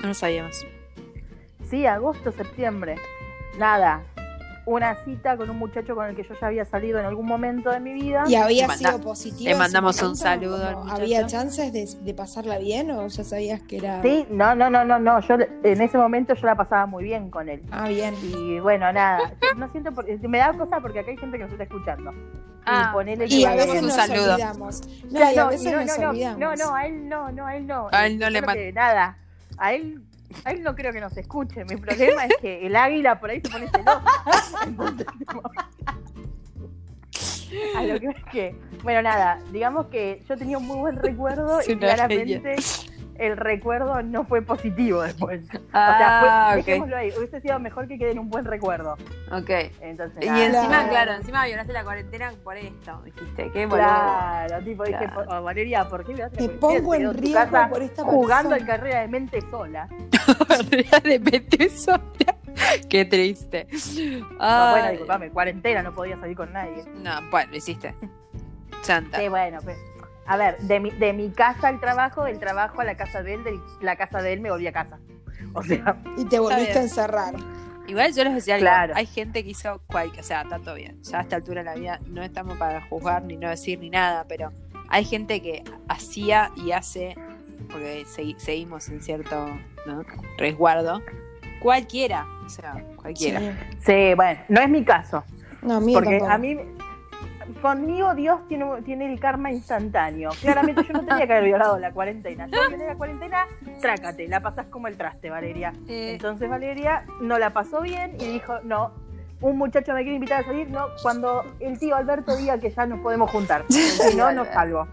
No 0.00 0.08
lo 0.08 0.14
sabíamos. 0.14 0.66
Sí, 1.70 1.86
agosto, 1.86 2.32
septiembre. 2.32 2.96
Nada. 3.58 4.02
Una 4.66 4.94
cita 5.04 5.36
con 5.36 5.50
un 5.50 5.58
muchacho 5.58 5.94
con 5.94 6.06
el 6.06 6.16
que 6.16 6.22
yo 6.22 6.34
ya 6.40 6.46
había 6.46 6.64
salido 6.64 6.98
en 6.98 7.04
algún 7.04 7.26
momento 7.26 7.70
de 7.70 7.80
mi 7.80 7.92
vida. 7.92 8.24
¿Y 8.26 8.34
había 8.34 8.62
Le 8.62 8.68
manda- 8.68 8.88
sido 8.92 9.00
positivo? 9.02 9.50
le 9.50 9.54
mandamos 9.56 10.00
un 10.02 10.16
saludo 10.16 10.66
al. 10.66 10.90
¿Había 10.90 11.26
chances 11.26 11.70
de, 11.72 11.86
de 12.02 12.14
pasarla 12.14 12.56
bien 12.58 12.90
o 12.90 13.06
ya 13.06 13.24
sabías 13.24 13.60
que 13.60 13.76
era.? 13.76 14.00
Sí, 14.00 14.26
no, 14.30 14.54
no, 14.54 14.70
no, 14.70 14.82
no, 14.86 14.98
no. 14.98 15.20
Yo 15.20 15.36
en 15.62 15.80
ese 15.82 15.98
momento 15.98 16.32
yo 16.34 16.46
la 16.46 16.54
pasaba 16.56 16.86
muy 16.86 17.04
bien 17.04 17.30
con 17.30 17.50
él. 17.50 17.62
Ah, 17.70 17.88
bien. 17.88 18.14
Y 18.22 18.58
bueno, 18.60 18.90
nada. 18.90 19.34
Yo 19.42 19.54
no 19.58 19.70
siento 19.70 19.92
por- 19.92 20.06
me 20.28 20.38
da 20.38 20.54
cosa 20.54 20.80
porque 20.80 21.00
acá 21.00 21.10
hay 21.10 21.18
gente 21.18 21.36
que 21.36 21.42
nos 21.44 21.52
está 21.52 21.64
escuchando. 21.64 22.12
Ah, 22.64 22.86
y 22.88 22.92
ponele 22.94 23.26
Y 23.28 23.44
a 23.44 23.48
mandamos 23.50 23.66
veces 23.74 23.82
un 23.82 23.88
nos 23.88 23.96
saludo. 23.96 24.32
olvidamos. 24.32 24.80
No, 25.04 25.10
Claro, 25.10 25.34
y 25.34 25.38
a 25.38 25.42
no, 25.44 25.48
veces 25.50 25.72
no, 25.72 25.80
nos 25.84 25.98
no, 25.98 26.08
olvidamos. 26.10 26.38
No, 26.40 26.56
no, 26.56 26.74
a 26.74 26.86
él 26.86 27.08
no, 27.10 27.30
no, 27.32 27.46
a 27.46 27.56
él 27.56 27.66
no. 27.66 27.88
A 27.92 28.06
él 28.06 28.18
no 28.18 28.30
le 28.30 28.38
creo 28.38 28.46
man- 28.46 28.56
que 28.56 28.72
nada. 28.72 29.18
A 29.58 29.74
él, 29.74 30.02
a 30.44 30.50
él 30.52 30.62
no 30.62 30.74
creo 30.74 30.92
que 30.92 31.00
nos 31.00 31.16
escuche. 31.16 31.64
Mi 31.64 31.76
problema 31.76 32.26
es 32.26 32.34
que 32.40 32.66
el 32.66 32.76
águila 32.76 33.20
por 33.20 33.30
ahí 33.30 33.40
se 33.40 33.50
pone 33.50 33.68
celoso. 33.68 34.02
Entonces, 34.66 35.06
a 37.76 37.82
lo 37.84 38.00
que 38.00 38.06
es 38.06 38.24
que, 38.32 38.56
bueno, 38.82 39.02
nada, 39.02 39.38
digamos 39.52 39.86
que 39.86 40.22
yo 40.28 40.36
tenía 40.36 40.58
un 40.58 40.66
muy 40.66 40.78
buen 40.78 40.96
recuerdo 40.96 41.60
Sí, 41.62 41.72
y 41.72 41.76
claramente 41.76 42.56
el 43.18 43.36
recuerdo 43.36 44.02
no 44.02 44.24
fue 44.24 44.42
positivo 44.42 45.02
después. 45.02 45.46
Ah, 45.72 45.92
o 45.94 45.98
sea, 45.98 46.20
fue, 46.20 46.60
ok. 46.60 46.66
dejémoslo 46.66 46.96
ahí. 46.96 47.12
Hubiese 47.16 47.40
sido 47.40 47.58
mejor 47.58 47.88
que 47.88 47.98
quede 47.98 48.12
en 48.12 48.18
un 48.18 48.28
buen 48.30 48.44
recuerdo. 48.44 48.94
Ok. 49.32 49.50
Entonces, 49.80 50.22
Y 50.22 50.26
nada. 50.26 50.44
encima, 50.46 50.66
Claro. 50.68 50.88
claro, 50.90 51.12
encima 51.14 51.44
violaste 51.46 51.72
la 51.72 51.84
cuarentena 51.84 52.32
por 52.42 52.56
esto, 52.56 53.00
dijiste. 53.04 53.50
Qué 53.52 53.66
boludo. 53.66 53.84
Claro, 53.86 54.64
tipo, 54.64 54.84
dije, 54.84 54.98
Claro. 54.98 55.24
oh, 55.28 55.42
Valeria, 55.42 55.88
¿por 55.88 56.04
qué 56.04 56.14
me 56.14 56.28
Me 56.40 56.48
pongo 56.48 56.94
en 56.94 57.14
riesgo 57.14 57.68
por 57.70 57.82
esta 57.82 58.02
jugando 58.04 58.50
persona. 58.50 58.56
en 58.56 58.66
carrera 58.66 59.00
de 59.00 59.08
mente 59.08 59.40
sola? 59.50 59.88
Realmente 61.02 61.68
sola. 61.70 62.00
Qué 62.88 63.04
triste. 63.04 63.66
bueno, 64.38 64.88
disculpame, 64.90 65.30
cuarentena, 65.30 65.82
no 65.82 65.92
podía 65.94 66.18
salir 66.18 66.36
con 66.36 66.52
nadie. 66.52 66.84
No, 67.02 67.12
bueno, 67.30 67.50
lo 67.50 67.56
hiciste. 67.56 67.94
Santa. 68.82 69.18
Sí, 69.18 69.28
bueno, 69.28 69.58
pues. 69.64 69.76
A 70.26 70.36
ver, 70.36 70.58
de 70.58 70.80
mi, 70.80 70.90
de 70.90 71.12
mi 71.12 71.30
casa 71.30 71.68
al 71.68 71.80
trabajo, 71.80 72.24
del 72.24 72.38
trabajo 72.38 72.80
a 72.80 72.84
la 72.84 72.96
casa 72.96 73.22
de 73.22 73.34
él, 73.34 73.44
de 73.44 73.58
la 73.82 73.96
casa 73.96 74.22
de 74.22 74.32
él 74.32 74.40
me 74.40 74.50
volví 74.50 74.66
a 74.66 74.72
casa. 74.72 74.98
O 75.52 75.62
sea, 75.62 75.96
Y 76.16 76.24
te 76.24 76.38
volviste 76.38 76.78
a 76.78 76.82
encerrar. 76.82 77.34
Igual 77.86 78.14
yo 78.14 78.24
les 78.24 78.34
decía 78.34 78.54
algo. 78.54 78.64
Claro. 78.64 78.94
Hay 78.96 79.04
gente 79.06 79.44
que 79.44 79.50
hizo 79.50 79.80
cualquier. 79.86 80.24
O 80.24 80.26
sea, 80.26 80.42
está 80.42 80.58
todo 80.58 80.74
bien. 80.74 81.02
Ya 81.02 81.18
a 81.18 81.22
esta 81.22 81.36
altura 81.36 81.60
de 81.62 81.64
la 81.66 81.74
vida 81.74 82.00
no 82.06 82.22
estamos 82.22 82.56
para 82.56 82.80
juzgar 82.88 83.22
ni 83.24 83.36
no 83.36 83.48
decir 83.50 83.78
ni 83.78 83.90
nada, 83.90 84.24
pero 84.26 84.50
hay 84.88 85.04
gente 85.04 85.42
que 85.42 85.62
hacía 85.88 86.50
y 86.56 86.72
hace, 86.72 87.14
porque 87.70 88.04
segui- 88.06 88.38
seguimos 88.38 88.88
en 88.88 89.02
cierto 89.02 89.46
¿no? 89.86 90.02
resguardo. 90.38 91.02
Cualquiera. 91.60 92.26
O 92.44 92.48
sea, 92.48 92.82
cualquiera. 92.96 93.40
Sí. 93.40 93.78
sí, 93.84 94.14
bueno, 94.16 94.40
no 94.48 94.60
es 94.62 94.68
mi 94.70 94.84
caso. 94.84 95.24
No, 95.62 95.76
a 95.76 95.80
mí 95.80 95.92
Porque 95.94 96.18
tampoco. 96.18 96.30
a 96.32 96.38
mí, 96.38 96.58
conmigo 97.64 98.14
Dios 98.14 98.46
tiene, 98.46 98.82
tiene 98.82 99.10
el 99.10 99.18
karma 99.18 99.50
instantáneo. 99.50 100.28
Claramente 100.42 100.84
yo 100.86 100.92
no 100.92 101.00
tenía 101.00 101.26
que 101.26 101.32
haber 101.32 101.44
violado 101.44 101.78
la 101.78 101.92
cuarentena. 101.92 102.46
Yo 102.46 102.68
violé 102.68 102.86
la 102.86 102.94
cuarentena, 102.94 103.46
trácate, 103.80 104.28
la 104.28 104.40
pasás 104.40 104.66
como 104.66 104.86
el 104.86 104.98
traste, 104.98 105.30
Valeria. 105.30 105.72
Eh, 105.88 106.12
Entonces 106.12 106.50
Valeria 106.50 107.06
no 107.22 107.38
la 107.38 107.54
pasó 107.54 107.80
bien 107.80 108.16
y 108.20 108.26
dijo, 108.26 108.60
no, 108.64 108.92
un 109.40 109.56
muchacho 109.56 109.94
me 109.94 110.02
quiere 110.02 110.16
invitar 110.16 110.42
a 110.42 110.44
salir, 110.44 110.68
no, 110.68 110.88
cuando 111.02 111.42
el 111.58 111.78
tío 111.78 111.96
Alberto 111.96 112.36
diga 112.36 112.58
que 112.58 112.68
ya 112.68 112.84
nos 112.84 113.00
podemos 113.00 113.30
juntar. 113.30 113.64
Si 113.70 114.14
no, 114.14 114.30
no 114.30 114.44
salgo. 114.44 114.86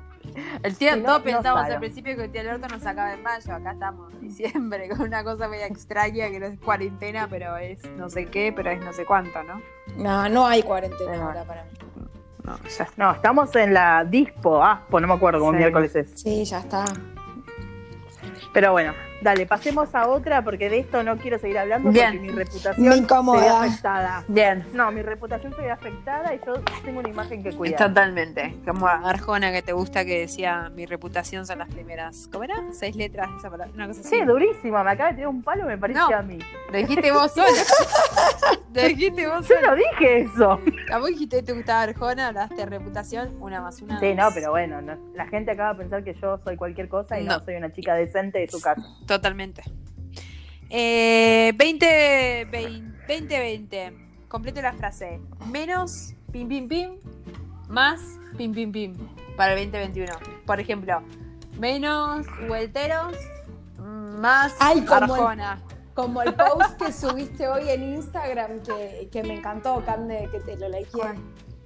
el 0.64 0.78
tío, 0.78 0.94
si 0.94 1.02
todos 1.02 1.18
no 1.18 1.24
pensamos 1.26 1.66
al 1.66 1.80
principio 1.80 2.16
que 2.16 2.24
el 2.24 2.32
tío 2.32 2.40
Alberto 2.40 2.70
nos 2.70 2.84
sacaba 2.84 3.14
en 3.14 3.22
mayo. 3.22 3.54
Acá 3.54 3.72
estamos 3.74 4.14
en 4.14 4.22
diciembre 4.22 4.88
con 4.88 5.02
una 5.02 5.26
cosa 5.26 5.50
media 5.50 5.68
extraña 5.68 6.30
que 6.30 6.40
no 6.40 6.46
es 6.46 6.58
cuarentena, 6.58 7.28
pero 7.30 7.58
es 7.58 7.84
no 7.98 8.10
sé 8.10 8.28
qué, 8.28 8.54
pero 8.56 8.72
es 8.72 8.80
no 8.80 8.94
sé 8.94 9.04
cuánto, 9.04 9.44
¿no? 9.44 9.62
No, 9.98 10.30
no 10.30 10.48
hay 10.48 10.64
cuarentena 10.64 11.22
ahora 11.22 11.44
para 11.44 11.66
mí. 11.66 11.91
No, 12.44 12.58
ya 12.64 12.84
está. 12.84 12.88
No, 12.98 13.12
estamos 13.12 13.56
en 13.56 13.74
la 13.74 14.04
Dispo, 14.04 14.64
Aspo, 14.64 15.00
no 15.00 15.08
me 15.08 15.14
acuerdo 15.14 15.40
cómo 15.40 15.52
Sí. 15.52 15.58
miércoles 15.58 15.96
es. 15.96 16.12
Sí, 16.22 16.44
ya 16.46 16.60
está. 16.60 16.86
Pero 18.54 18.72
bueno, 18.72 18.94
dale, 19.22 19.46
pasemos 19.46 19.94
a 19.96 20.08
otra 20.08 20.44
porque 20.44 20.70
de 20.70 20.80
esto 20.80 21.04
no 21.04 21.18
quiero 21.18 21.38
seguir 21.40 21.58
hablando 21.60 21.92
Bien. 21.92 22.12
porque 22.14 22.28
mi 22.32 22.38
reputación 22.38 22.88
Me 22.88 22.96
se 22.96 23.02
ve 23.42 23.50
afectada. 23.50 24.24
Bien. 24.28 24.66
No, 24.74 24.92
mi 24.92 25.02
reputación 25.02 25.54
se 25.56 25.62
ve 25.62 25.72
afectada 25.72 26.34
y 26.34 26.40
yo 26.46 26.54
tengo 26.84 27.00
una 27.00 27.10
imagen 27.10 27.44
que 27.44 27.52
cuidar. 27.54 27.88
Totalmente. 27.90 28.56
Como 28.66 28.88
Arjona 28.88 29.52
que 29.52 29.62
te 29.62 29.74
gusta 29.74 30.04
que 30.06 30.20
decía 30.20 30.72
mi 30.76 30.86
reputación 30.86 31.46
son 31.46 31.60
las 31.60 31.70
primeras. 31.70 32.28
¿Cómo 32.32 32.44
era? 32.44 32.56
Seis 32.72 32.96
letras 32.96 33.30
de 33.32 33.38
esa 33.38 33.50
palabra. 33.50 33.74
Una 33.76 33.88
cosa 33.88 34.02
así. 34.02 34.10
Sí, 34.10 34.22
durísima, 34.26 34.84
me 34.84 34.92
acaba 34.92 35.10
de 35.10 35.16
tirar 35.16 35.30
un 35.30 35.44
palo, 35.44 35.66
me 35.66 35.78
parece 35.78 36.00
No. 36.00 36.08
a 36.18 36.22
mí. 36.22 36.40
Lo 36.72 36.78
dijiste 36.78 37.12
vos 37.12 37.32
solo. 37.32 37.48
Lo 38.74 38.82
dijiste 38.84 39.28
vos 39.28 39.48
Yo 39.48 39.56
no 39.62 39.76
dije 39.76 40.22
eso. 40.22 40.60
A 40.94 40.98
vos 41.00 41.08
dijiste 41.10 41.38
que 41.38 41.44
te 41.44 41.54
gustaba 41.54 41.82
Arjona, 41.82 42.28
hablaste 42.28 42.56
de 42.56 42.66
reputación, 42.66 43.36
una 43.42 43.62
más 43.62 43.82
una. 43.82 44.00
Sí, 44.00 44.14
no, 44.16 44.30
pero 44.34 44.52
bueno, 44.52 44.82
no- 44.82 44.98
la 45.14 45.28
gente 45.28 45.52
acaba 45.52 45.74
de 45.74 45.80
pensar 45.80 46.04
que 46.04 46.14
yo 46.14 46.38
soy 46.38 46.56
cualquier 46.56 46.88
cosa 46.88 47.20
y 47.20 47.26
no, 47.26 47.38
No. 47.38 47.44
soy 47.44 47.56
una 47.56 47.72
chica 47.72 47.96
decente 47.96 48.40
de 48.40 48.48
su 48.50 48.62
casa. 48.62 48.82
Totalmente. 49.12 49.62
Eh, 50.70 51.52
20, 51.58 52.48
20, 52.50 53.06
2020. 53.06 53.94
Complete 54.30 54.62
la 54.62 54.72
frase. 54.72 55.20
Menos 55.48 56.14
pim 56.32 56.48
pim 56.48 56.70
pim, 56.70 56.92
más 57.68 58.00
pim 58.38 58.54
pim 58.54 58.72
pim 58.72 58.96
para 59.36 59.52
el 59.52 59.70
2021. 59.70 60.14
Por 60.46 60.62
ejemplo, 60.62 61.04
menos 61.60 62.26
vuelteros, 62.48 63.18
más 63.78 64.56
Ay, 64.62 64.80
como 64.86 65.30
el-. 65.30 65.40
Como 65.94 66.22
el 66.22 66.34
post 66.34 66.78
que 66.78 66.94
subiste 66.94 67.50
hoy 67.50 67.68
en 67.68 67.96
Instagram, 67.96 68.64
que, 68.64 69.10
que 69.12 69.24
me 69.24 69.34
encantó, 69.34 69.84
Cande, 69.86 70.30
que 70.32 70.40
te 70.40 70.56
lo 70.56 70.70
likeé. 70.70 71.20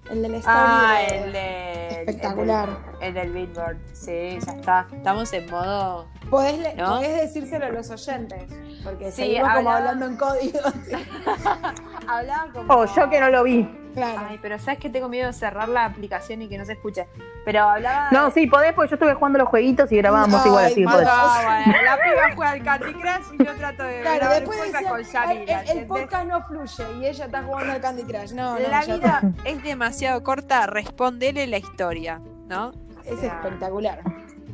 El 0.10 0.22
del. 0.22 0.41
Ah, 0.46 0.98
de- 1.10 1.18
el 1.18 1.34
de. 1.34 1.88
Espectacular. 2.02 2.70
El 3.02 3.13
del, 3.13 3.28
el 3.28 3.34
del 3.34 3.48
Billboard. 3.48 3.78
Sí, 3.94 4.38
ya 4.46 4.52
está. 4.54 4.88
Estamos 4.91 5.34
en 5.34 5.50
modo. 5.50 6.08
Podés, 6.30 6.60
le- 6.60 6.76
¿No? 6.76 6.96
podés 6.98 7.22
decírselo 7.22 7.65
a 7.65 7.70
los 7.70 7.89
oyentes, 7.89 8.44
porque 8.84 9.06
Sí, 9.12 9.24
seguimos 9.24 9.52
como 9.54 9.72
hablando 9.72 10.06
en 10.06 10.18
código. 10.18 10.60
Hablaba 12.08 12.52
como. 12.54 12.74
Oh, 12.74 12.86
yo 12.86 13.10
que 13.10 13.20
no 13.20 13.30
lo 13.30 13.44
vi. 13.44 13.68
Claro. 13.96 14.22
Ay, 14.30 14.40
pero 14.42 14.60
sabes 14.60 14.80
que 14.80 14.90
tengo 14.92 15.10
miedo 15.10 15.26
de 15.28 15.34
cerrar 15.34 15.68
la 15.70 15.86
aplicación 15.86 16.44
y 16.44 16.48
que 16.48 16.58
no 16.60 16.66
se 16.66 16.74
escuche. 16.74 17.08
Pero 17.46 17.64
hablaba. 17.64 18.10
No, 18.12 18.30
sí, 18.32 18.46
podés, 18.48 18.74
porque 18.74 18.90
yo 18.92 18.96
estuve 18.96 19.14
jugando 19.16 19.40
los 19.40 19.48
jueguitos 19.50 19.92
y 19.92 19.98
grabábamos 19.98 20.42
Ay, 20.42 20.48
igual, 20.48 20.66
así 20.66 20.76
que 20.76 20.84
podés. 20.86 21.08
Ah, 21.10 21.62
bueno, 21.66 21.82
la 21.84 21.96
piba 21.98 22.36
juega 22.36 22.52
al 22.52 22.64
Candy 22.64 22.94
Crush 22.94 23.34
y 23.40 23.46
yo 23.46 23.56
trato 23.56 23.84
de 23.84 24.02
Claro, 24.02 24.18
grabar 24.18 24.40
después 24.40 24.60
un 24.60 24.66
podcast 24.72 24.96
decía, 24.98 25.22
con 25.22 25.30
"Ay, 25.30 25.46
Yamila. 25.46 25.62
el, 25.72 25.78
el 25.80 25.86
podcast 25.88 26.26
no 26.28 26.42
fluye 26.46 26.84
y 27.00 27.06
ella 27.08 27.26
está 27.26 27.44
jugando 27.44 27.72
al 27.74 27.82
Candy 27.82 28.04
Crush. 28.04 28.32
No, 28.34 28.60
no, 28.60 28.68
La 28.68 28.82
vida 28.86 29.22
es 29.44 29.64
demasiado 29.64 30.24
corta, 30.24 30.68
respondele 30.68 31.48
la 31.48 31.58
historia, 31.58 32.20
¿no? 32.48 32.72
es 33.06 33.22
espectacular. 33.22 34.00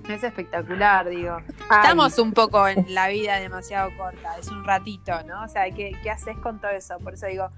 Es 0.09 0.23
espectacular, 0.23 1.07
digo. 1.07 1.37
Ay, 1.69 1.79
Estamos 1.83 2.17
un 2.19 2.33
poco 2.33 2.67
en 2.67 2.85
la 2.93 3.07
vida 3.07 3.35
demasiado 3.39 3.91
corta, 3.95 4.35
es 4.37 4.47
un 4.49 4.65
ratito, 4.65 5.13
¿no? 5.25 5.43
O 5.43 5.47
sea, 5.47 5.69
¿qué, 5.71 5.91
qué 6.03 6.09
haces 6.11 6.37
con 6.39 6.59
todo 6.59 6.71
eso? 6.71 6.97
Por 6.99 7.13
eso 7.13 7.27
digo, 7.27 7.49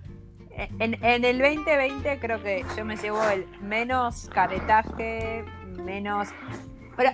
en, 0.57 1.03
en 1.03 1.25
el 1.25 1.39
2020 1.39 2.19
creo 2.19 2.41
que 2.41 2.65
yo 2.77 2.85
me 2.85 2.95
llevo 2.97 3.21
el 3.29 3.47
menos 3.61 4.29
caretaje, 4.33 5.43
menos... 5.83 6.29
Pero 6.95 7.11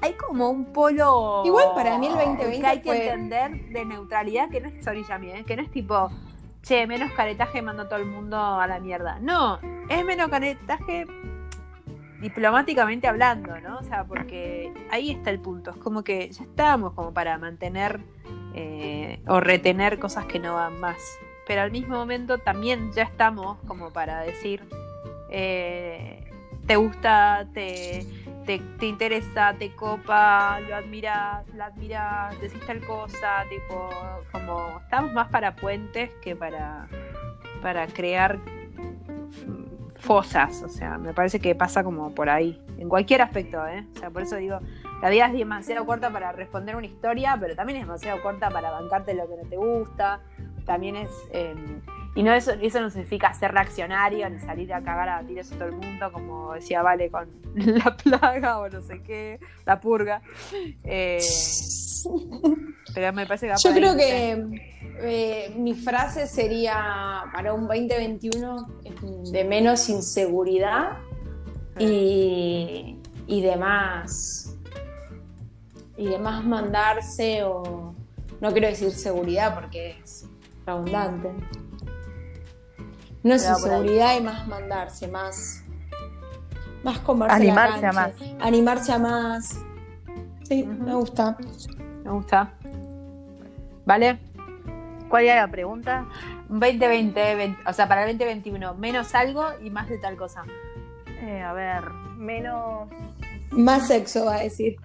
hay 0.00 0.12
como 0.14 0.50
un 0.50 0.72
polo... 0.72 1.42
Igual 1.44 1.68
para 1.74 1.98
mí 1.98 2.06
el 2.06 2.14
2020 2.14 2.60
que 2.60 2.66
hay 2.66 2.80
que 2.80 3.08
entender 3.08 3.68
de 3.70 3.84
neutralidad, 3.84 4.48
que 4.50 4.60
no 4.60 4.68
es 4.68 4.84
sorry 4.84 5.04
Yami, 5.04 5.30
¿eh? 5.30 5.44
que 5.44 5.56
no 5.56 5.62
es 5.62 5.70
tipo... 5.70 6.10
che, 6.62 6.86
menos 6.86 7.12
caretaje 7.12 7.62
mando 7.62 7.84
a 7.84 7.88
todo 7.88 7.98
el 7.98 8.06
mundo 8.06 8.38
a 8.38 8.66
la 8.66 8.78
mierda. 8.78 9.18
No, 9.20 9.58
es 9.88 10.04
menos 10.04 10.28
caretaje 10.28 11.06
diplomáticamente 12.20 13.06
hablando, 13.06 13.60
¿no? 13.60 13.78
O 13.78 13.82
sea, 13.82 14.04
porque 14.04 14.72
ahí 14.90 15.10
está 15.10 15.30
el 15.30 15.40
punto. 15.40 15.70
Es 15.70 15.76
como 15.76 16.02
que 16.02 16.30
ya 16.30 16.44
estamos 16.44 16.92
como 16.94 17.12
para 17.12 17.38
mantener 17.38 18.00
eh, 18.54 19.20
o 19.26 19.40
retener 19.40 19.98
cosas 19.98 20.24
que 20.26 20.38
no 20.38 20.54
van 20.54 20.80
más. 20.80 20.96
Pero 21.46 21.62
al 21.62 21.70
mismo 21.70 21.96
momento 21.96 22.38
también 22.38 22.92
ya 22.92 23.04
estamos 23.04 23.58
como 23.66 23.90
para 23.92 24.20
decir, 24.20 24.62
eh, 25.30 26.24
te 26.66 26.76
gusta, 26.76 27.46
te, 27.54 28.04
te, 28.44 28.58
te 28.78 28.86
interesa, 28.86 29.54
te 29.58 29.74
copa, 29.74 30.60
lo 30.60 30.74
admiras, 30.74 31.46
la 31.54 31.66
admiras, 31.66 32.40
decís 32.40 32.60
tal 32.66 32.80
cosa, 32.80 33.44
tipo, 33.48 33.88
como 34.32 34.80
estamos 34.80 35.12
más 35.12 35.28
para 35.28 35.54
puentes 35.54 36.10
que 36.22 36.34
para, 36.34 36.88
para 37.62 37.86
crear 37.86 38.38
fosas, 39.98 40.62
o 40.62 40.68
sea, 40.68 40.98
me 40.98 41.12
parece 41.12 41.40
que 41.40 41.54
pasa 41.54 41.82
como 41.82 42.14
por 42.14 42.30
ahí, 42.30 42.62
en 42.78 42.88
cualquier 42.88 43.22
aspecto, 43.22 43.66
¿eh? 43.66 43.84
O 43.94 43.98
sea, 43.98 44.10
por 44.10 44.22
eso 44.22 44.36
digo, 44.36 44.60
la 45.02 45.10
vida 45.10 45.26
es 45.26 45.32
demasiado 45.32 45.84
corta 45.84 46.10
para 46.10 46.32
responder 46.32 46.76
una 46.76 46.86
historia, 46.86 47.36
pero 47.40 47.56
también 47.56 47.80
es 47.80 47.86
demasiado 47.86 48.22
corta 48.22 48.48
para 48.50 48.70
bancarte 48.70 49.14
lo 49.14 49.28
que 49.28 49.36
no 49.42 49.48
te 49.48 49.56
gusta, 49.56 50.20
también 50.66 50.96
es... 50.96 51.10
eh, 51.32 51.54
y 52.14 52.22
no 52.22 52.32
eso, 52.32 52.52
eso 52.62 52.80
no 52.80 52.88
significa 52.88 53.32
ser 53.34 53.52
reaccionario 53.52 54.28
ni 54.30 54.40
salir 54.40 54.72
a 54.72 54.82
cagar 54.82 55.08
a 55.10 55.22
tiros 55.22 55.52
a 55.52 55.56
todo 55.56 55.68
el 55.68 55.76
mundo, 55.76 56.10
como 56.12 56.54
decía 56.54 56.80
Vale 56.82 57.10
con 57.10 57.28
la 57.54 57.94
plaga 57.96 58.58
o 58.58 58.68
no 58.70 58.80
sé 58.80 59.02
qué, 59.02 59.38
la 59.66 59.80
purga. 59.80 60.22
Eh, 60.84 61.18
pero 62.94 63.12
me 63.12 63.26
parece 63.26 63.48
que 63.48 63.54
Yo 63.62 63.70
ahí, 63.70 63.74
creo 63.76 63.92
no 63.92 63.98
sé. 63.98 64.06
que 64.06 64.62
eh, 65.02 65.54
mi 65.58 65.74
frase 65.74 66.26
sería 66.26 67.24
para 67.34 67.52
un 67.52 67.66
2021 67.68 68.66
de 69.30 69.44
menos 69.44 69.88
inseguridad 69.90 70.98
y, 71.78 72.96
y 73.26 73.40
de 73.42 73.56
más 73.56 74.56
y 75.98 76.06
de 76.08 76.18
más 76.18 76.44
mandarse 76.44 77.42
o 77.44 77.94
no 78.40 78.52
quiero 78.52 78.68
decir 78.68 78.90
seguridad 78.90 79.54
porque 79.54 79.98
es 80.02 80.26
redundante. 80.66 81.32
No 83.22 83.34
es 83.34 83.48
inseguridad 83.48 84.18
y 84.18 84.22
más 84.22 84.46
mandarse, 84.46 85.08
más 85.08 85.62
más 86.86 87.02
la 87.04 87.34
Animarse 87.34 87.86
a 87.86 87.90
cancha, 87.90 88.12
animarse 88.40 88.92
a 88.92 88.98
más. 88.98 89.60
Sí, 90.44 90.62
me 90.64 90.94
gusta. 90.94 91.36
Me 92.04 92.10
gusta. 92.10 92.52
¿Vale? 93.84 94.18
¿Cuál 95.08 95.24
era 95.24 95.42
la 95.42 95.50
pregunta? 95.50 96.06
2020, 96.48 97.34
20 97.34 97.68
o 97.68 97.72
sea, 97.72 97.88
para 97.88 98.08
el 98.08 98.16
2021, 98.16 98.74
menos 98.74 99.14
algo 99.16 99.44
y 99.62 99.70
más 99.70 99.88
de 99.88 99.98
tal 99.98 100.16
cosa. 100.16 100.44
Eh, 101.22 101.42
a 101.42 101.52
ver, 101.52 101.90
menos. 102.16 102.88
Más 103.50 103.88
sexo 103.88 104.26
va 104.26 104.36
a 104.36 104.40
decir. 104.40 104.76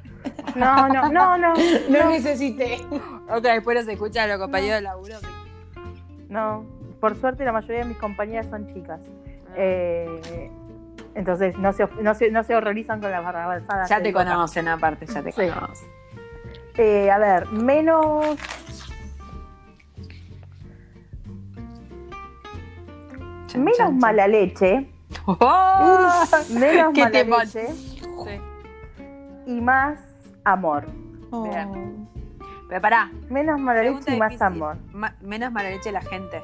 No, 0.55 0.87
no, 0.87 1.09
no, 1.11 1.37
no. 1.37 1.53
No 1.89 2.09
necesité. 2.09 2.77
Ok, 3.29 3.43
después 3.43 3.77
nos 3.77 3.87
escucha 3.87 4.25
los 4.27 4.39
compañeros 4.39 4.77
de 4.77 4.81
laburo. 4.81 5.15
No, 6.31 6.65
por 7.01 7.15
suerte 7.19 7.43
la 7.45 7.51
mayoría 7.51 7.79
de 7.79 7.85
mis 7.89 7.97
compañeras 7.97 8.47
son 8.49 8.65
chicas. 8.73 8.99
Eh, 9.55 10.49
entonces 11.13 11.57
no 11.57 11.73
se, 11.73 11.87
no, 12.01 12.15
se, 12.15 12.31
no 12.31 12.43
se 12.43 12.55
horrorizan 12.55 13.01
con 13.01 13.11
las 13.11 13.21
barrabasadas. 13.23 13.89
ya 13.89 14.01
te 14.01 14.13
conocen 14.13 14.67
aparte, 14.69 15.05
ya 15.05 15.21
te 15.21 15.31
Sí. 15.33 15.41
conocen. 15.49 15.87
Eh, 16.77 17.11
a 17.11 17.17
ver, 17.17 17.47
menos. 17.51 18.37
Chan, 23.47 23.63
Menos 23.63 23.77
chan, 23.77 23.87
chan. 23.87 23.97
mala 23.99 24.27
leche. 24.27 24.89
¡Oh! 25.25 26.23
Menos 26.57 26.93
mala 26.97 27.23
leche. 27.23 27.67
Sí. 27.73 28.01
Y 29.47 29.59
más 29.61 29.99
amor. 30.45 30.85
Bien. 31.43 32.00
Pero 32.71 32.81
pará, 32.81 33.11
Menos 33.29 33.59
mala 33.59 33.83
leche 33.83 34.15
y 34.15 34.17
más 34.17 34.29
difícil. 34.29 34.47
amor. 34.47 34.77
Ma- 34.93 35.13
menos 35.19 35.51
mala 35.51 35.69
leche 35.71 35.91
la 35.91 35.99
gente. 35.99 36.41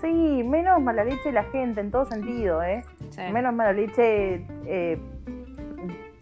Sí, 0.00 0.42
menos 0.44 0.80
mala 0.82 1.04
leche 1.04 1.30
la 1.30 1.44
gente 1.44 1.80
en 1.80 1.92
todo 1.92 2.06
sentido, 2.06 2.60
¿eh? 2.64 2.84
Sí. 3.10 3.22
Menos 3.32 3.54
mala 3.54 3.72
leche, 3.72 4.44
eh, 4.66 4.98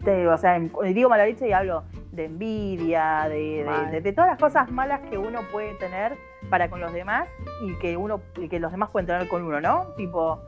te- 0.05 0.27
o 0.27 0.37
sea, 0.37 0.59
digo 0.93 1.09
mala 1.09 1.25
leche 1.25 1.47
y 1.47 1.51
hablo 1.51 1.83
de 2.11 2.25
envidia, 2.25 3.25
de, 3.27 3.63
de- 3.63 3.63
Mal. 3.65 3.89
de- 3.89 4.01
de 4.01 4.13
todas 4.13 4.29
las 4.29 4.37
cosas 4.39 4.69
malas 4.69 4.99
que 5.09 5.17
uno 5.17 5.39
puede 5.51 5.73
tener 5.79 6.15
para 6.51 6.69
con 6.69 6.79
los 6.79 6.93
demás 6.93 7.27
y 7.63 7.73
que 7.79 7.97
uno 7.97 8.21
y 8.37 8.49
que 8.49 8.59
los 8.59 8.71
demás 8.71 8.91
pueden 8.91 9.07
tener 9.07 9.27
con 9.27 9.41
uno, 9.43 9.59
¿no? 9.61 9.87
Tipo, 9.97 10.39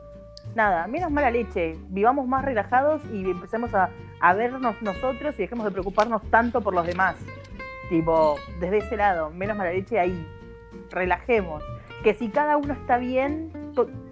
nada, 0.54 0.86
menos 0.86 1.10
mala 1.10 1.32
leche, 1.32 1.76
vivamos 1.88 2.28
más 2.28 2.44
relajados 2.44 3.02
y 3.12 3.28
empecemos 3.28 3.74
a, 3.74 3.90
a 4.20 4.32
vernos 4.34 4.80
nosotros 4.80 5.34
y 5.38 5.38
dejemos 5.42 5.64
de 5.64 5.72
preocuparnos 5.72 6.22
tanto 6.30 6.60
por 6.60 6.72
los 6.72 6.86
demás. 6.86 7.16
Tipo, 7.88 8.36
desde 8.60 8.78
ese 8.78 8.96
lado, 8.96 9.30
menos 9.30 9.56
mala 9.56 9.72
leche 9.72 9.98
ahí, 9.98 10.26
relajemos. 10.90 11.62
Que 12.02 12.14
si 12.14 12.28
cada 12.28 12.56
uno 12.56 12.74
está 12.74 12.98
bien, 12.98 13.50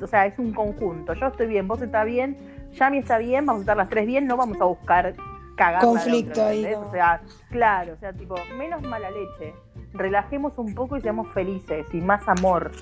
o 0.01 0.07
sea, 0.07 0.27
es 0.27 0.39
un 0.39 0.53
conjunto. 0.53 1.15
Yo 1.15 1.27
estoy 1.27 1.47
bien, 1.47 1.69
vos 1.69 1.81
estás 1.81 2.07
bien, 2.07 2.37
Yami 2.73 2.99
está 2.99 3.19
bien, 3.19 3.45
vamos 3.47 3.61
a 3.61 3.63
estar 3.63 3.77
las 3.77 3.89
tres 3.89 4.07
bien, 4.07 4.27
no 4.27 4.37
vamos 4.37 4.61
a 4.61 4.65
buscar 4.65 5.15
cagar. 5.57 5.83
Conflicto 5.83 6.45
ahí, 6.45 6.67
no. 6.71 6.81
O 6.81 6.91
sea, 6.91 7.21
claro, 7.51 7.95
o 7.95 7.97
sea, 7.97 8.13
tipo, 8.13 8.35
menos 8.57 8.83
mala 8.83 9.11
leche. 9.11 9.55
Relajemos 9.93 10.57
un 10.57 10.75
poco 10.75 10.97
y 10.97 11.03
seamos 11.03 11.29
felices 11.33 11.87
y 11.93 12.01
más 12.01 12.27
amor. 12.29 12.73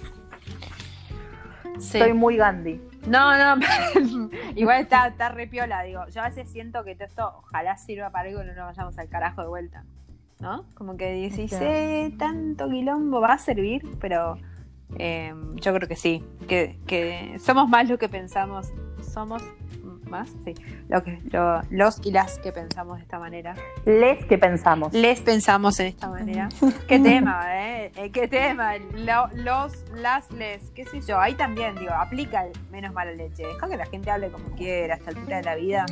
Sí. 1.79 1.99
Soy 1.99 2.13
muy 2.13 2.37
Gandhi. 2.37 2.81
No, 3.07 3.57
no, 3.57 3.65
igual 4.55 4.83
está, 4.83 5.09
está 5.09 5.31
re 5.31 5.47
piola, 5.47 5.83
digo. 5.83 6.07
Yo 6.09 6.21
a 6.21 6.29
veces 6.29 6.51
siento 6.51 6.85
que 6.85 6.95
todo 6.95 7.07
esto 7.07 7.33
ojalá 7.39 7.77
sirva 7.77 8.11
para 8.11 8.29
algo 8.29 8.43
y 8.43 8.47
no 8.47 8.55
nos 8.55 8.67
vayamos 8.67 8.99
al 8.99 9.09
carajo 9.09 9.41
de 9.41 9.49
vuelta. 9.49 9.85
¿No? 10.41 10.65
Como 10.75 10.97
que 10.97 11.13
decís, 11.13 11.53
eh, 11.61 12.13
tanto 12.19 12.69
quilombo 12.71 13.21
va 13.21 13.35
a 13.35 13.39
servir, 13.39 13.83
pero 14.01 14.39
eh, 14.99 15.35
yo 15.57 15.75
creo 15.75 15.87
que 15.89 15.97
sí. 15.97 16.25
Que, 16.49 16.79
que 16.87 17.37
somos 17.39 17.69
más 17.69 17.89
lo 17.89 17.99
que 17.99 18.09
pensamos. 18.09 18.73
Somos 19.13 19.43
más, 20.09 20.29
sí. 20.45 20.55
Lo 20.89 21.03
que, 21.05 21.21
lo- 21.31 21.61
los 21.71 22.01
y 22.05 22.11
las 22.11 22.39
que 22.39 22.53
pensamos 22.53 22.97
de 22.97 23.03
esta 23.03 23.19
manera. 23.19 23.55
Les 23.85 24.25
que 24.25 24.39
pensamos. 24.39 24.93
Les 24.95 25.21
pensamos 25.21 25.79
en 25.79 25.87
esta 25.89 26.09
manera. 26.09 26.49
Qué 26.89 26.99
tema, 27.01 27.43
¿eh? 27.55 27.93
Eh, 27.97 28.11
Qué 28.11 28.27
tema. 28.27 28.77
Lo- 28.79 29.29
los, 29.35 29.85
las, 29.95 30.31
les, 30.33 30.71
qué 30.71 30.87
sé 30.87 31.01
yo. 31.03 31.21
Ahí 31.21 31.35
también, 31.35 31.75
digo, 31.77 31.93
aplica 31.93 32.47
el 32.47 32.53
menos 32.71 32.93
mala 32.95 33.13
leche. 33.13 33.47
Deja 33.47 33.69
que 33.69 33.77
la 33.77 33.87
gente 33.87 34.11
hable 34.11 34.31
como 34.31 34.49
quiera 34.57 34.95
a 34.95 34.97
esta 34.97 35.11
altura 35.11 35.37
de 35.37 35.43
la 35.43 35.55
vida. 35.55 35.87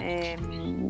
Eh, 0.00 0.36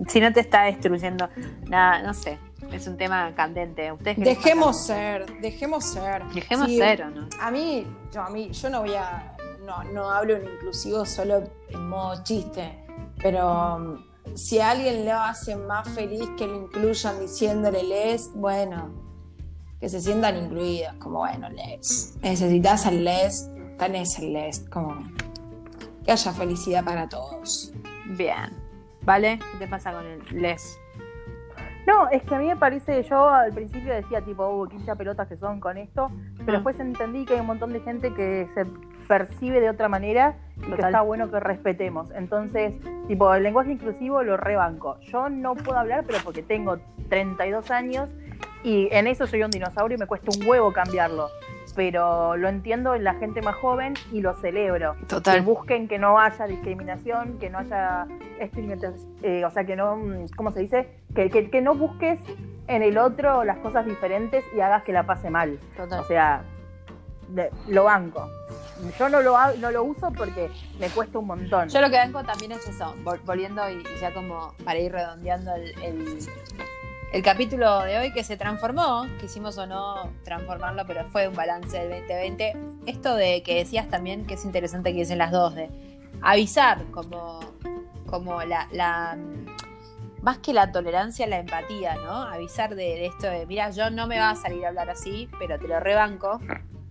si 0.08 0.20
no 0.20 0.32
te 0.32 0.40
está 0.40 0.62
destruyendo 0.62 1.28
nada, 1.68 2.02
no 2.02 2.14
sé. 2.14 2.38
Es 2.72 2.86
un 2.86 2.96
tema 2.96 3.34
candente. 3.34 3.92
¿Ustedes 3.92 4.18
Dejemos 4.18 4.84
ser, 4.86 5.40
dejemos 5.40 5.84
ser. 5.84 6.24
Dejemos 6.32 6.66
Sí, 6.66 6.78
ser, 6.78 7.02
¿o 7.02 7.10
no? 7.10 7.28
A 7.40 7.50
mí, 7.50 7.86
yo, 8.12 8.22
a 8.22 8.30
mí, 8.30 8.50
yo 8.50 8.70
no 8.70 8.80
voy 8.80 8.94
a, 8.94 9.36
no, 9.64 9.84
no 9.84 10.10
hablo 10.10 10.36
en 10.36 10.44
inclusivo 10.44 11.04
solo 11.04 11.42
en 11.68 11.88
modo 11.88 12.22
chiste, 12.22 12.84
pero 13.22 13.76
um, 13.76 14.04
si 14.34 14.58
a 14.58 14.70
alguien 14.70 15.04
le 15.04 15.12
hace 15.12 15.56
más 15.56 15.88
feliz 15.88 16.28
que 16.36 16.46
lo 16.46 16.56
incluyan 16.56 17.20
diciéndole 17.20 17.82
les, 17.82 18.32
bueno, 18.34 18.90
que 19.80 19.88
se 19.88 20.00
sientan 20.00 20.36
incluidos, 20.36 20.94
como 20.94 21.18
bueno, 21.18 21.48
les. 21.50 22.16
Necesitas 22.22 22.86
el 22.86 23.04
les, 23.04 23.48
tenés 23.78 24.18
el 24.18 24.32
les, 24.32 24.60
como 24.60 24.98
que 26.04 26.12
haya 26.12 26.32
felicidad 26.32 26.84
para 26.84 27.08
todos. 27.08 27.72
Bien. 28.16 28.64
¿Vale? 29.02 29.38
¿Qué 29.52 29.58
te 29.58 29.68
pasa 29.68 29.92
con 29.92 30.04
el 30.04 30.20
les? 30.42 30.78
No, 31.86 32.08
es 32.10 32.22
que 32.24 32.34
a 32.34 32.38
mí 32.38 32.46
me 32.48 32.56
parece, 32.56 33.02
yo 33.04 33.28
al 33.28 33.52
principio 33.52 33.94
decía 33.94 34.20
tipo, 34.20 34.44
uh, 34.48 34.68
qué 34.68 34.96
pelotas 34.96 35.28
que 35.28 35.36
son 35.36 35.60
con 35.60 35.76
esto, 35.78 36.10
pero 36.38 36.44
Mm. 36.52 36.54
después 36.54 36.80
entendí 36.80 37.24
que 37.24 37.34
hay 37.34 37.40
un 37.40 37.46
montón 37.46 37.72
de 37.72 37.80
gente 37.80 38.12
que 38.12 38.48
se 38.54 38.66
percibe 39.06 39.60
de 39.60 39.70
otra 39.70 39.88
manera 39.88 40.34
y 40.56 40.72
que 40.72 40.82
está 40.82 41.00
bueno 41.02 41.30
que 41.30 41.38
respetemos. 41.38 42.10
Entonces, 42.10 42.74
tipo, 43.06 43.32
el 43.32 43.44
lenguaje 43.44 43.70
inclusivo 43.72 44.22
lo 44.24 44.36
rebanco. 44.36 44.98
Yo 45.12 45.28
no 45.28 45.54
puedo 45.54 45.78
hablar, 45.78 46.02
pero 46.06 46.18
porque 46.24 46.42
tengo 46.42 46.78
32 47.08 47.70
años 47.70 48.08
y 48.64 48.88
en 48.90 49.06
eso 49.06 49.28
soy 49.28 49.44
un 49.44 49.50
dinosaurio 49.52 49.96
y 49.96 50.00
me 50.00 50.06
cuesta 50.06 50.30
un 50.36 50.44
huevo 50.48 50.72
cambiarlo. 50.72 51.28
Pero 51.76 52.36
lo 52.36 52.48
entiendo 52.48 52.94
en 52.94 53.04
la 53.04 53.14
gente 53.14 53.42
más 53.42 53.54
joven 53.56 53.94
y 54.10 54.22
lo 54.22 54.34
celebro. 54.34 54.96
Que 55.00 55.06
Total. 55.06 55.42
busquen 55.42 55.86
que 55.88 55.98
no 55.98 56.18
haya 56.18 56.46
discriminación, 56.46 57.38
que 57.38 57.50
no 57.50 57.58
haya 57.58 58.06
eh, 59.22 59.44
o 59.44 59.50
sea, 59.50 59.64
que 59.64 59.76
no, 59.76 59.98
¿cómo 60.36 60.50
se 60.52 60.60
dice? 60.60 60.88
Que, 61.14 61.28
que, 61.30 61.50
que 61.50 61.60
no 61.60 61.74
busques 61.74 62.18
en 62.66 62.82
el 62.82 62.96
otro 62.98 63.44
las 63.44 63.58
cosas 63.58 63.84
diferentes 63.86 64.42
y 64.56 64.60
hagas 64.60 64.82
que 64.84 64.92
la 64.92 65.04
pase 65.04 65.30
mal. 65.30 65.58
Total. 65.76 66.00
O 66.00 66.04
sea, 66.04 66.42
de- 67.28 67.50
lo 67.68 67.84
banco. 67.84 68.28
Yo 68.98 69.08
no 69.08 69.20
lo, 69.22 69.36
no 69.58 69.70
lo 69.70 69.84
uso 69.84 70.10
porque 70.12 70.50
me 70.78 70.88
cuesta 70.90 71.18
un 71.18 71.26
montón. 71.28 71.68
Yo 71.68 71.80
lo 71.80 71.88
que 71.90 71.96
banco 71.96 72.22
también 72.24 72.52
es 72.52 72.66
eso, 72.68 72.94
vol- 73.04 73.20
volviendo 73.24 73.68
y 73.70 73.74
y 73.74 74.00
ya 74.00 74.12
como 74.12 74.52
para 74.64 74.78
ir 74.78 74.92
redondeando 74.92 75.54
el, 75.54 75.82
el- 75.82 76.18
el 77.16 77.22
capítulo 77.22 77.80
de 77.80 77.96
hoy 77.96 78.12
que 78.12 78.22
se 78.22 78.36
transformó, 78.36 79.06
quisimos 79.18 79.56
o 79.56 79.66
no 79.66 80.12
transformarlo, 80.22 80.84
pero 80.86 81.06
fue 81.06 81.26
un 81.26 81.34
balance 81.34 81.78
del 81.78 82.00
2020. 82.00 82.56
Esto 82.84 83.14
de 83.14 83.42
que 83.42 83.54
decías 83.54 83.88
también 83.88 84.26
que 84.26 84.34
es 84.34 84.44
interesante 84.44 84.92
que 84.92 84.98
dicen 84.98 85.16
las 85.16 85.32
dos, 85.32 85.54
de 85.54 85.70
avisar 86.20 86.84
como, 86.90 87.40
como 88.04 88.42
la, 88.42 88.68
la 88.70 89.16
más 90.20 90.38
que 90.38 90.52
la 90.52 90.70
tolerancia, 90.72 91.26
la 91.26 91.38
empatía, 91.38 91.94
¿no? 91.94 92.20
Avisar 92.20 92.74
de, 92.74 93.06
esto 93.06 93.28
de, 93.28 93.46
mira, 93.46 93.70
yo 93.70 93.88
no 93.88 94.06
me 94.06 94.18
va 94.18 94.28
a 94.28 94.36
salir 94.36 94.66
a 94.66 94.68
hablar 94.68 94.90
así, 94.90 95.30
pero 95.38 95.58
te 95.58 95.68
lo 95.68 95.80
rebanco. 95.80 96.38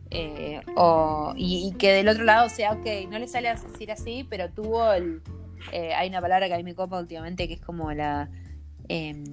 Eh, 0.10 0.60
o, 0.76 1.34
y, 1.36 1.68
y 1.68 1.78
que 1.78 1.92
del 1.94 2.08
otro 2.08 2.24
lado 2.24 2.50
sea, 2.50 2.72
ok, 2.72 3.12
no 3.12 3.20
le 3.20 3.28
sale 3.28 3.50
a 3.50 3.54
decir 3.54 3.92
así, 3.92 4.26
pero 4.28 4.50
tuvo 4.50 4.92
el... 4.92 5.22
eh, 5.72 5.94
hay 5.94 6.10
una 6.10 6.20
palabra 6.20 6.48
que 6.48 6.56
a 6.56 6.58
mí 6.58 6.64
me 6.64 6.74
copa 6.74 7.00
últimamente 7.00 7.48
que 7.48 7.54
es 7.54 7.62
como 7.62 7.92
la... 7.92 8.28
em, 8.88 9.24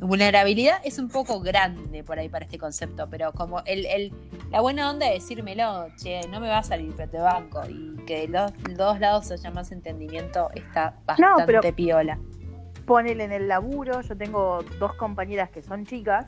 vulnerabilidad 0.00 0.78
es 0.84 0.98
un 0.98 1.08
poco 1.08 1.40
grande 1.40 2.02
por 2.04 2.18
ahí 2.18 2.28
para 2.28 2.44
este 2.44 2.58
concepto, 2.58 3.08
pero 3.10 3.32
como 3.32 3.60
el, 3.64 3.86
el- 3.86 4.12
la 4.50 4.60
buena 4.60 4.90
onda 4.90 5.06
de 5.06 5.14
decírmelo, 5.14 5.86
che, 5.96 6.20
no 6.28 6.40
me 6.40 6.48
va 6.48 6.58
a 6.58 6.62
salir, 6.62 6.92
pero 6.96 7.10
te 7.10 7.18
banco, 7.18 7.62
y 7.68 7.96
que 8.06 8.22
de 8.22 8.28
los 8.28 8.52
dos 8.76 9.00
lados 9.00 9.30
haya 9.30 9.50
más 9.50 9.72
entendimiento 9.72 10.50
está 10.54 10.96
bastante 11.06 11.44
pero- 11.46 11.60
piola. 11.74 12.18
ponele 12.86 13.24
en 13.24 13.32
el 13.32 13.48
laburo, 13.48 14.00
yo 14.02 14.16
tengo 14.16 14.62
dos 14.78 14.94
compañeras 14.94 15.48
que 15.50 15.62
son 15.62 15.86
chicas, 15.86 16.26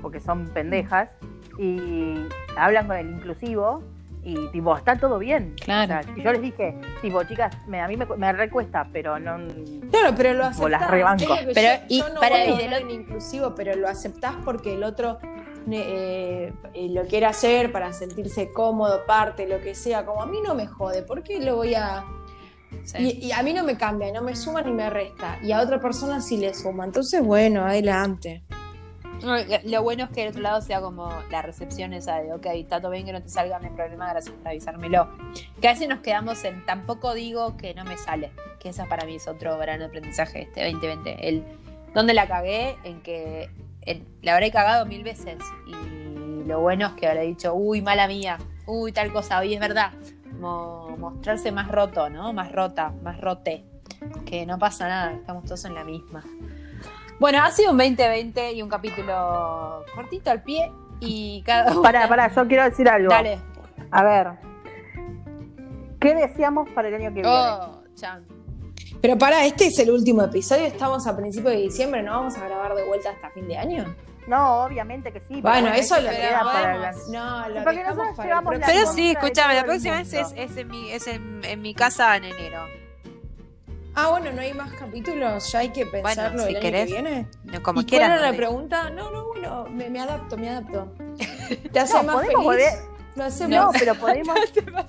porque 0.00 0.20
son 0.20 0.48
pendejas, 0.48 1.10
y 1.58 2.14
hablan 2.56 2.86
con 2.86 2.96
el 2.96 3.10
inclusivo, 3.10 3.82
y 4.24 4.48
tipo, 4.52 4.76
está 4.76 4.96
todo 4.96 5.18
bien. 5.18 5.54
Claro. 5.62 6.00
O 6.00 6.02
sea, 6.14 6.14
yo 6.24 6.32
les 6.32 6.40
dije, 6.42 6.78
tipo, 7.02 7.22
chicas, 7.24 7.54
me, 7.66 7.80
a 7.80 7.86
mí 7.88 7.96
me, 7.96 8.06
me 8.06 8.32
recuesta, 8.32 8.88
pero 8.92 9.18
no... 9.18 9.36
Claro, 9.90 10.14
pero 10.16 10.32
lo 10.34 10.44
O 10.60 10.68
las 10.68 10.82
aceptás. 10.82 10.90
rebanco. 10.90 11.34
Pero, 11.54 11.60
yo, 11.78 11.84
y 11.88 11.98
yo 12.00 12.08
no 12.08 12.20
para- 12.20 12.44
voy 12.46 12.62
hablar 12.64 12.82
en 12.82 12.90
inclusivo, 12.90 13.54
pero 13.54 13.76
lo 13.76 13.88
aceptás 13.88 14.34
porque 14.44 14.74
el 14.74 14.82
otro 14.84 15.18
eh, 15.70 16.52
eh, 16.74 16.88
lo 16.90 17.02
quiere 17.06 17.26
hacer 17.26 17.70
para 17.72 17.92
sentirse 17.92 18.50
cómodo, 18.52 19.04
parte, 19.06 19.46
lo 19.46 19.60
que 19.60 19.74
sea. 19.74 20.04
Como 20.04 20.22
a 20.22 20.26
mí 20.26 20.38
no 20.46 20.54
me 20.54 20.66
jode, 20.66 21.02
¿por 21.02 21.22
qué 21.22 21.40
lo 21.40 21.56
voy 21.56 21.74
a...? 21.74 22.04
Sí. 22.84 23.18
Y, 23.22 23.26
y 23.26 23.32
a 23.32 23.42
mí 23.42 23.52
no 23.52 23.62
me 23.62 23.76
cambia, 23.76 24.12
no 24.12 24.20
me 24.20 24.34
suma 24.34 24.60
ni 24.62 24.72
me 24.72 24.90
resta. 24.90 25.38
Y 25.42 25.52
a 25.52 25.60
otra 25.60 25.78
persona 25.80 26.20
sí 26.20 26.36
le 26.38 26.52
suma. 26.54 26.84
Entonces, 26.84 27.22
bueno, 27.22 27.64
adelante. 27.64 28.42
Lo 29.64 29.82
bueno 29.82 30.04
es 30.04 30.10
que 30.10 30.22
el 30.24 30.30
otro 30.30 30.42
lado 30.42 30.60
sea 30.60 30.80
como 30.80 31.10
la 31.30 31.42
recepción 31.42 31.92
esa 31.92 32.16
de, 32.16 32.32
ok, 32.32 32.46
todo 32.68 32.90
bien 32.90 33.06
que 33.06 33.12
no 33.12 33.22
te 33.22 33.28
salga, 33.28 33.58
hay 33.62 33.70
problema, 33.70 34.10
gracias 34.10 34.34
por 34.34 34.48
avisármelo. 34.48 35.08
Que 35.60 35.68
a 35.68 35.72
veces 35.72 35.88
nos 35.88 36.00
quedamos 36.00 36.42
en, 36.44 36.64
tampoco 36.66 37.14
digo 37.14 37.56
que 37.56 37.74
no 37.74 37.84
me 37.84 37.96
sale, 37.96 38.32
que 38.60 38.70
esa 38.70 38.86
para 38.86 39.06
mí 39.06 39.16
es 39.16 39.26
otro 39.28 39.56
gran 39.58 39.82
aprendizaje 39.82 40.42
este 40.42 40.64
2020. 40.70 41.28
El, 41.28 41.44
¿Dónde 41.94 42.12
la 42.12 42.26
cagué? 42.26 42.76
En 42.84 43.00
que 43.02 43.48
en- 43.82 44.06
la 44.22 44.34
habré 44.34 44.50
cagado 44.50 44.84
mil 44.86 45.04
veces 45.04 45.38
y 45.66 46.44
lo 46.46 46.60
bueno 46.60 46.88
es 46.88 46.92
que 46.94 47.06
habré 47.06 47.22
dicho, 47.22 47.54
uy, 47.54 47.80
mala 47.82 48.06
mía, 48.08 48.38
uy, 48.66 48.92
tal 48.92 49.12
cosa, 49.12 49.38
hoy 49.38 49.54
es 49.54 49.60
verdad. 49.60 49.92
Como 50.40 50.96
mostrarse 50.98 51.52
más 51.52 51.68
roto, 51.70 52.10
¿no? 52.10 52.32
Más 52.32 52.50
rota, 52.52 52.92
más 53.02 53.20
rote. 53.20 53.64
Que 54.26 54.44
no 54.44 54.58
pasa 54.58 54.88
nada, 54.88 55.12
estamos 55.14 55.44
todos 55.44 55.64
en 55.64 55.74
la 55.74 55.84
misma. 55.84 56.22
Bueno, 57.20 57.42
ha 57.42 57.50
sido 57.50 57.70
un 57.72 57.78
2020 57.78 58.52
y 58.52 58.62
un 58.62 58.68
capítulo 58.68 59.84
cortito 59.94 60.30
al 60.30 60.42
pie 60.42 60.70
y 61.00 61.42
cada 61.42 61.80
Pará, 61.82 62.08
pará, 62.08 62.32
yo 62.34 62.46
quiero 62.46 62.64
decir 62.64 62.88
algo. 62.88 63.08
Dale. 63.10 63.38
A 63.90 64.02
ver, 64.02 64.28
¿qué 66.00 66.14
deseamos 66.14 66.68
para 66.70 66.88
el 66.88 66.94
año 66.94 67.08
que 67.14 67.22
viene? 67.22 67.28
Oh, 67.28 67.82
chan. 67.94 68.24
Pero 69.00 69.18
para, 69.18 69.44
este 69.44 69.66
es 69.66 69.78
el 69.78 69.90
último 69.90 70.22
episodio. 70.22 70.64
Estamos 70.64 71.06
a 71.06 71.16
principios 71.16 71.52
de 71.52 71.60
diciembre, 71.60 72.02
¿no 72.02 72.12
vamos 72.12 72.36
a 72.36 72.44
grabar 72.46 72.74
de 72.74 72.84
vuelta 72.84 73.10
hasta 73.10 73.30
fin 73.30 73.46
de 73.46 73.58
año? 73.58 73.94
No, 74.26 74.64
obviamente 74.64 75.12
que 75.12 75.20
sí. 75.20 75.40
pero 75.42 75.42
Bueno, 75.42 75.68
eso 75.74 75.96
lo 76.00 76.10
la- 76.10 76.92
No, 77.12 77.48
lo 77.50 77.60
dejamos 77.70 78.16
para 78.16 78.28
el. 78.40 78.60
Pero 78.66 78.86
sí, 78.92 79.10
escúchame, 79.10 79.54
la 79.54 79.64
próxima 79.64 79.96
vez 79.98 80.12
es, 80.14 80.32
es 80.36 80.56
en, 80.56 80.68
mi, 80.68 80.90
es 80.90 81.06
en, 81.06 81.44
en 81.44 81.60
mi 81.60 81.74
casa 81.74 82.16
en 82.16 82.24
enero. 82.24 82.64
Ah, 83.94 84.08
bueno, 84.10 84.32
no 84.32 84.40
hay 84.40 84.52
más 84.54 84.72
capítulos, 84.72 85.52
ya 85.52 85.60
hay 85.60 85.68
que 85.68 85.86
pensarlo 85.86 86.42
si 86.44 86.48
el 86.50 86.56
año 86.56 86.60
querés, 86.62 86.86
que 86.86 86.92
viene. 86.92 87.28
No, 87.44 87.62
como 87.62 87.80
¿Y 87.80 87.84
quieran. 87.84 88.08
cuál 88.10 88.18
era 88.18 88.26
no 88.26 88.32
la 88.32 88.36
pregunta? 88.36 88.90
No, 88.90 89.10
no, 89.10 89.26
bueno, 89.28 89.66
me, 89.70 89.88
me 89.88 90.00
adapto, 90.00 90.36
me 90.36 90.48
adapto. 90.48 90.92
¿Te 91.72 91.78
hace 91.80 91.96
No, 91.98 92.02
más 92.02 92.20
feliz? 92.26 92.36
volver- 92.38 92.82
Lo 93.14 93.24
hacemos. 93.24 93.50
No, 93.56 93.70
pero 93.78 93.94
podemos, 94.00 94.36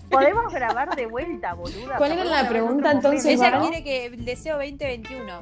podemos 0.10 0.52
grabar 0.54 0.96
de 0.96 1.06
vuelta, 1.06 1.54
boluda. 1.54 1.98
¿Cuál 1.98 2.14
era 2.14 2.24
la 2.24 2.50
pregunta, 2.50 2.92
entonces, 2.92 3.26
Ella 3.40 3.52
¿no? 3.52 3.62
quiere 3.62 3.84
que 3.84 4.06
el 4.08 4.26
deseo 4.26 4.56
2021. 4.56 5.42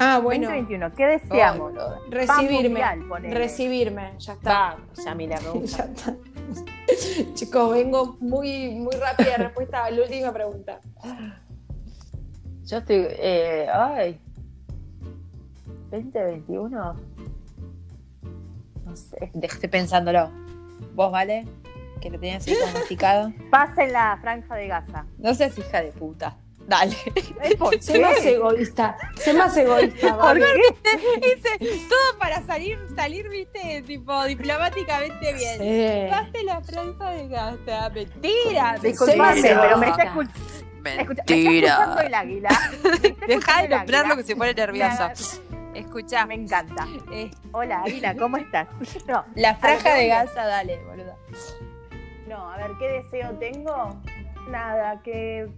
Ah, 0.00 0.20
bueno, 0.22 0.44
2021, 0.48 0.94
¿qué 0.94 1.06
deseamos? 1.06 1.72
Oh, 1.76 1.94
recibirme. 2.08 2.68
mundial, 3.00 3.32
recibirme, 3.34 4.14
ya 4.18 4.32
está. 4.34 4.50
Vamos, 4.76 5.04
ya 5.04 5.14
mira, 5.14 5.38
me 5.40 5.60
Ya 5.66 5.84
está. 5.84 6.14
Chicos, 7.34 7.72
vengo 7.74 8.16
muy, 8.20 8.70
muy 8.76 8.94
rápida 8.96 9.36
respuesta 9.36 9.84
a 9.84 9.90
la 9.90 10.02
última 10.02 10.32
pregunta. 10.32 10.80
Yo 12.68 12.78
estoy. 12.78 13.06
Eh, 13.08 13.66
ay. 13.72 14.20
2021. 15.90 16.96
No 18.84 18.96
sé. 18.96 19.30
Estoy 19.40 19.68
pensándolo. 19.70 20.30
¿Vos, 20.94 21.10
vale? 21.10 21.46
Que 22.02 22.10
lo 22.10 22.20
tenías 22.20 22.46
ahí 22.46 22.54
como 22.60 22.72
masticado. 22.74 23.32
Pasen 23.50 23.92
la 23.92 24.18
franja 24.20 24.54
de 24.54 24.68
Gaza. 24.68 25.06
No 25.16 25.34
seas 25.34 25.56
hija 25.56 25.80
de 25.82 25.92
puta. 25.92 26.36
Dale. 26.66 26.94
¿Por 27.58 27.74
Sé 27.82 27.98
más 27.98 28.22
egoísta, 28.22 28.98
sé 29.16 29.32
más 29.32 29.56
egoísta, 29.56 30.10
¿Por 30.10 30.18
Barbie. 30.18 30.42
qué? 30.82 31.28
Hice 31.28 31.88
todo 31.88 32.18
para 32.18 32.42
salir, 32.44 32.78
salir, 32.94 33.26
viste, 33.30 33.82
tipo, 33.86 34.22
diplomáticamente 34.24 35.32
bien. 35.32 35.58
Sí. 35.58 36.10
Pase 36.10 36.44
la 36.44 36.60
franja 36.60 37.10
de 37.12 37.28
Gaza. 37.28 37.88
Mentira. 37.88 38.76
Disculpame, 38.82 39.40
pero 39.42 39.78
me 39.78 39.88
está, 39.88 40.02
egoísta. 40.02 40.34
Escuch- 40.82 41.18
escucha- 41.18 41.24
me 41.28 41.58
está 41.58 41.68
escuchando 41.68 42.00
el 42.00 42.14
águila. 42.14 42.48
Deja 43.26 43.62
de 43.62 43.68
nombrarlo 43.68 44.12
águila. 44.12 44.16
que 44.16 44.22
se 44.22 44.36
pone 44.36 44.54
nervioso. 44.54 45.08
Escuchá. 45.74 46.26
Me 46.26 46.34
encanta. 46.34 46.86
eh, 47.12 47.30
Hola, 47.52 47.82
Águila, 47.82 48.14
¿cómo 48.16 48.36
estás? 48.36 48.66
No, 49.06 49.24
la 49.36 49.52
lo 49.52 49.58
franja 49.58 49.94
de 49.94 50.08
Gaza, 50.08 50.44
dale, 50.44 50.78
boludo. 50.84 51.14
no, 52.26 52.50
a 52.50 52.56
ver, 52.56 52.70
¿qué 52.78 52.86
deseo 53.02 53.30
tengo? 53.38 54.00
Nada, 54.50 55.00
que... 55.02 55.48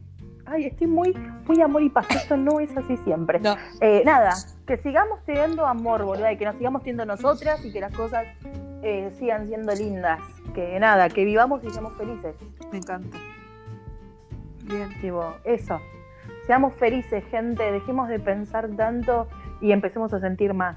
Ay, 0.46 0.66
estoy 0.66 0.88
muy, 0.88 1.12
muy 1.46 1.62
amor 1.62 1.83
y 1.83 1.88
paz. 1.90 2.06
Esto 2.11 2.37
no 2.37 2.59
es 2.61 2.76
así 2.76 2.96
siempre. 3.04 3.38
No. 3.40 3.56
Eh, 3.80 4.02
nada, 4.04 4.35
que 4.66 4.76
sigamos 4.78 5.20
teniendo 5.24 5.64
amor, 5.66 6.02
boluda, 6.04 6.33
y 6.33 6.37
que 6.37 6.44
nos 6.44 6.56
sigamos 6.56 6.83
teniendo 6.83 7.04
nosotras 7.06 7.64
y 7.64 7.72
que 7.72 7.80
las 7.80 7.92
cosas 7.94 8.26
eh, 8.83 9.12
sigan 9.18 9.46
siendo 9.46 9.72
lindas. 9.74 10.20
Que 10.54 10.78
nada, 10.80 11.09
que 11.09 11.24
vivamos 11.24 11.62
y 11.64 11.70
seamos 11.70 11.94
felices. 11.96 12.35
Me 12.72 12.78
encanta. 12.78 13.16
Bien. 14.70 15.00
Tipo, 15.00 15.35
eso. 15.44 15.80
Seamos 16.46 16.74
felices, 16.74 17.24
gente. 17.30 17.70
Dejemos 17.70 18.09
de 18.09 18.18
pensar 18.18 18.68
tanto 18.76 19.28
y 19.61 19.72
empecemos 19.72 20.12
a 20.12 20.20
sentir 20.20 20.54
más. 20.54 20.76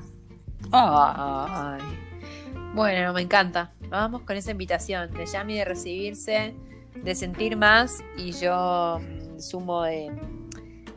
Ay. 0.71 1.81
Bueno, 2.73 3.13
me 3.13 3.21
encanta. 3.21 3.71
Vamos 3.89 4.21
con 4.21 4.35
esa 4.35 4.51
invitación 4.51 5.11
de 5.11 5.25
Yami 5.25 5.57
de 5.57 5.65
recibirse, 5.65 6.55
de 6.95 7.15
sentir 7.15 7.55
más 7.55 8.03
y 8.17 8.31
yo 8.31 8.99
mm, 8.99 9.39
sumo 9.39 9.83
de, 9.83 10.11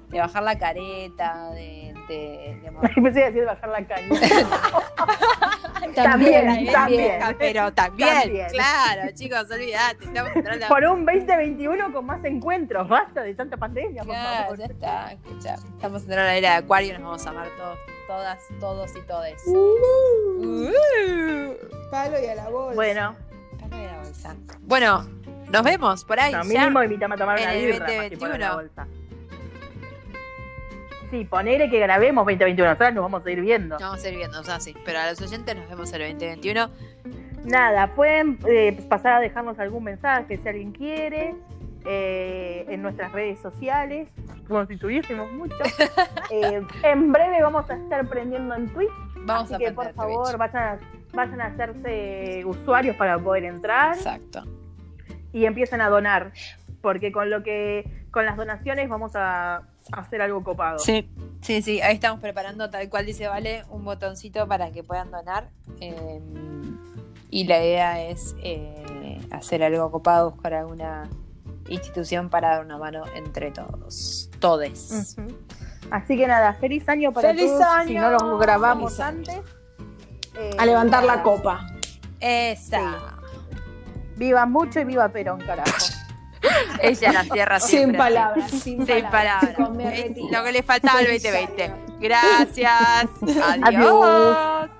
de 0.09 0.19
bajar 0.19 0.43
la 0.43 0.59
careta, 0.59 1.51
de, 1.51 1.95
de, 2.09 2.59
de 2.63 2.69
amor. 2.69 2.91
Empecé 2.97 3.25
a 3.25 3.27
decir 3.27 3.45
bajar 3.45 3.69
la 3.69 3.87
caña. 3.87 4.09
También, 5.81 5.95
También, 5.95 6.73
también. 6.73 6.73
también. 7.21 7.37
Pero 7.39 7.73
también, 7.73 8.09
También. 8.15 8.49
claro, 8.51 9.03
chicos, 9.15 9.51
olvídate, 9.51 10.05
estamos 10.05 10.31
entrando 10.35 10.51
a 10.53 10.57
la- 10.57 10.69
Por 10.69 10.85
un 10.85 11.05
2021 11.07 11.93
con 11.93 12.07
más 12.07 12.25
encuentros. 12.25 12.89
Basta 12.89 13.23
de 13.23 13.35
tanta 13.35 13.57
pandemia, 13.57 14.03
por 14.03 14.13
Claro, 14.15 14.43
favor. 14.45 14.59
ya 14.59 14.65
está, 14.67 15.13
escucha. 15.13 15.55
Estamos 15.55 16.03
entrando 16.03 16.23
a 16.23 16.27
la 16.27 16.37
era 16.37 16.51
de 16.51 16.57
Acuario 16.57 16.91
y 16.91 16.93
nos 16.95 17.03
vamos 17.03 17.27
a 17.27 17.31
amar 17.31 17.49
todos, 17.57 17.79
todas, 18.07 18.39
todos 18.61 18.97
y 18.97 19.01
todes. 19.03 19.43
Uh, 19.47 19.53
Uh. 20.39 21.55
palo 21.91 22.17
y 22.23 22.27
a 22.27 22.35
la 22.35 22.49
bolsa. 22.49 22.75
Bueno, 22.75 23.17
Pago 23.61 23.77
de 23.77 23.87
la 23.87 23.99
bolsa. 23.99 24.35
Bueno, 24.61 25.07
nos 25.51 25.63
vemos 25.63 26.05
por 26.05 26.21
ahí. 26.21 26.33
no, 26.33 26.43
ya. 26.45 26.61
mínimo 26.61 26.83
invítame 26.83 27.15
a 27.15 27.19
tomar 27.19 27.39
en 27.39 27.45
una 27.45 27.53
birra. 27.55 27.79
más 27.79 28.09
que 28.09 28.17
poner 28.17 28.41
2021. 28.41 29.06
Sí, 31.17 31.25
ponele 31.25 31.71
que 31.71 31.79
grabemos 31.79 32.25
2021. 32.27 32.69
Nosotros 32.71 32.95
nos 32.95 33.03
vamos 33.03 33.27
a 33.27 33.31
ir 33.31 33.41
viendo. 33.41 33.75
Nos 33.77 33.83
vamos 33.83 34.05
a 34.05 34.09
ir 34.09 34.17
viendo, 34.17 34.41
o 34.41 34.45
sea, 34.45 34.61
sí. 34.61 34.75
Pero 34.85 34.99
a 34.99 35.11
los 35.11 35.21
oyentes 35.23 35.57
nos 35.57 35.69
vemos 35.69 35.93
el 35.93 36.01
2021. 36.03 36.71
Nada, 37.45 37.95
pueden 37.95 38.39
eh, 38.49 38.85
pasar 38.89 39.15
a 39.15 39.21
dejarnos 39.21 39.59
algún 39.59 39.85
mensaje 39.85 40.37
si 40.37 40.49
alguien 40.49 40.73
quiere. 40.73 41.35
eh, 41.89 42.67
en 42.69 42.83
nuestras 42.83 43.13
redes 43.13 43.39
sociales, 43.39 44.09
como 44.49 44.67
si 44.67 44.77
tuviésemos 44.77 45.31
mucho. 45.33 45.55
Eh, 46.33 46.61
en 46.83 47.13
breve 47.13 47.41
vamos 47.41 47.71
a 47.71 47.75
estar 47.77 48.05
prendiendo 48.09 48.53
en 48.57 48.69
Twitch, 48.71 48.91
Vamos 49.25 49.45
así 49.45 49.55
a 49.55 49.59
que 49.69 49.73
por 49.73 49.93
favor 49.95 50.27
Twitch. 50.27 50.39
vayan 50.39 50.63
a, 50.65 50.79
vayan 51.13 51.41
a 51.41 51.47
hacerse 51.47 52.43
usuarios 52.45 52.97
para 52.97 53.17
poder 53.17 53.45
entrar 53.45 53.95
Exacto. 53.95 54.43
y 55.33 55.45
empiecen 55.47 55.81
a 55.81 55.89
donar, 55.89 56.33
porque 56.83 57.13
con 57.13 57.31
lo 57.31 57.45
que 57.45 57.89
con 58.11 58.27
las 58.27 58.37
donaciones 58.37 58.89
vamos 58.89 59.13
a 59.15 59.63
hacer 59.93 60.21
algo 60.23 60.43
copado. 60.43 60.79
Sí, 60.79 61.09
Sí, 61.43 61.63
sí, 61.63 61.81
ahí 61.81 61.95
estamos 61.95 62.21
preparando, 62.21 62.71
tal 62.71 62.89
cual 62.89 63.07
dice 63.07 63.29
Vale, 63.29 63.65
un 63.71 63.85
botoncito 63.85 64.49
para 64.49 64.71
que 64.73 64.83
puedan 64.83 65.11
donar. 65.11 65.51
eh, 65.81 66.21
y 67.31 67.45
la 67.45 67.59
idea 67.63 68.03
es 68.03 68.35
eh, 68.43 69.21
hacer 69.31 69.63
algo 69.63 69.91
copado, 69.91 70.31
buscar 70.33 70.55
alguna 70.55 71.09
institución 71.69 72.31
para 72.31 72.51
dar 72.51 72.65
una 72.65 72.79
mano 72.79 73.05
entre 73.15 73.51
todos. 73.51 74.31
Todes. 74.41 75.17
Así 75.91 76.17
que 76.17 76.27
nada, 76.27 76.55
feliz 76.55 76.89
año 76.89 77.13
para 77.13 77.29
¡Feliz 77.29 77.51
todos. 77.51 77.67
Si 77.87 77.95
no 77.95 78.11
los 78.11 78.41
grabamos 78.41 78.99
antes. 79.01 79.41
eh, 80.37 80.51
A 80.59 80.67
levantar 80.67 81.05
la 81.05 81.23
copa. 81.23 81.67
Esa. 82.21 83.19
Viva 84.17 84.47
mucho 84.47 84.81
y 84.81 84.85
viva 84.85 85.09
Perón, 85.11 85.41
carajo. 85.41 85.71
Ella 86.81 87.13
la 87.13 87.25
cierra 87.25 87.61
Sin 87.61 87.69
siempre. 87.69 87.99
así. 88.03 88.15
palabras, 88.15 88.51
sin, 88.51 88.87
Sin 88.87 89.11
palabras. 89.11 89.55
Lo 90.31 90.45
que 90.45 90.53
le 90.53 90.63
faltaba 90.63 90.99
al 91.01 91.07
Feliz 91.07 91.23
2020. 91.23 91.63
año. 91.63 91.75
Gracias. 91.99 93.09
Adiós. 93.63 93.63
Adiós. 93.63 94.71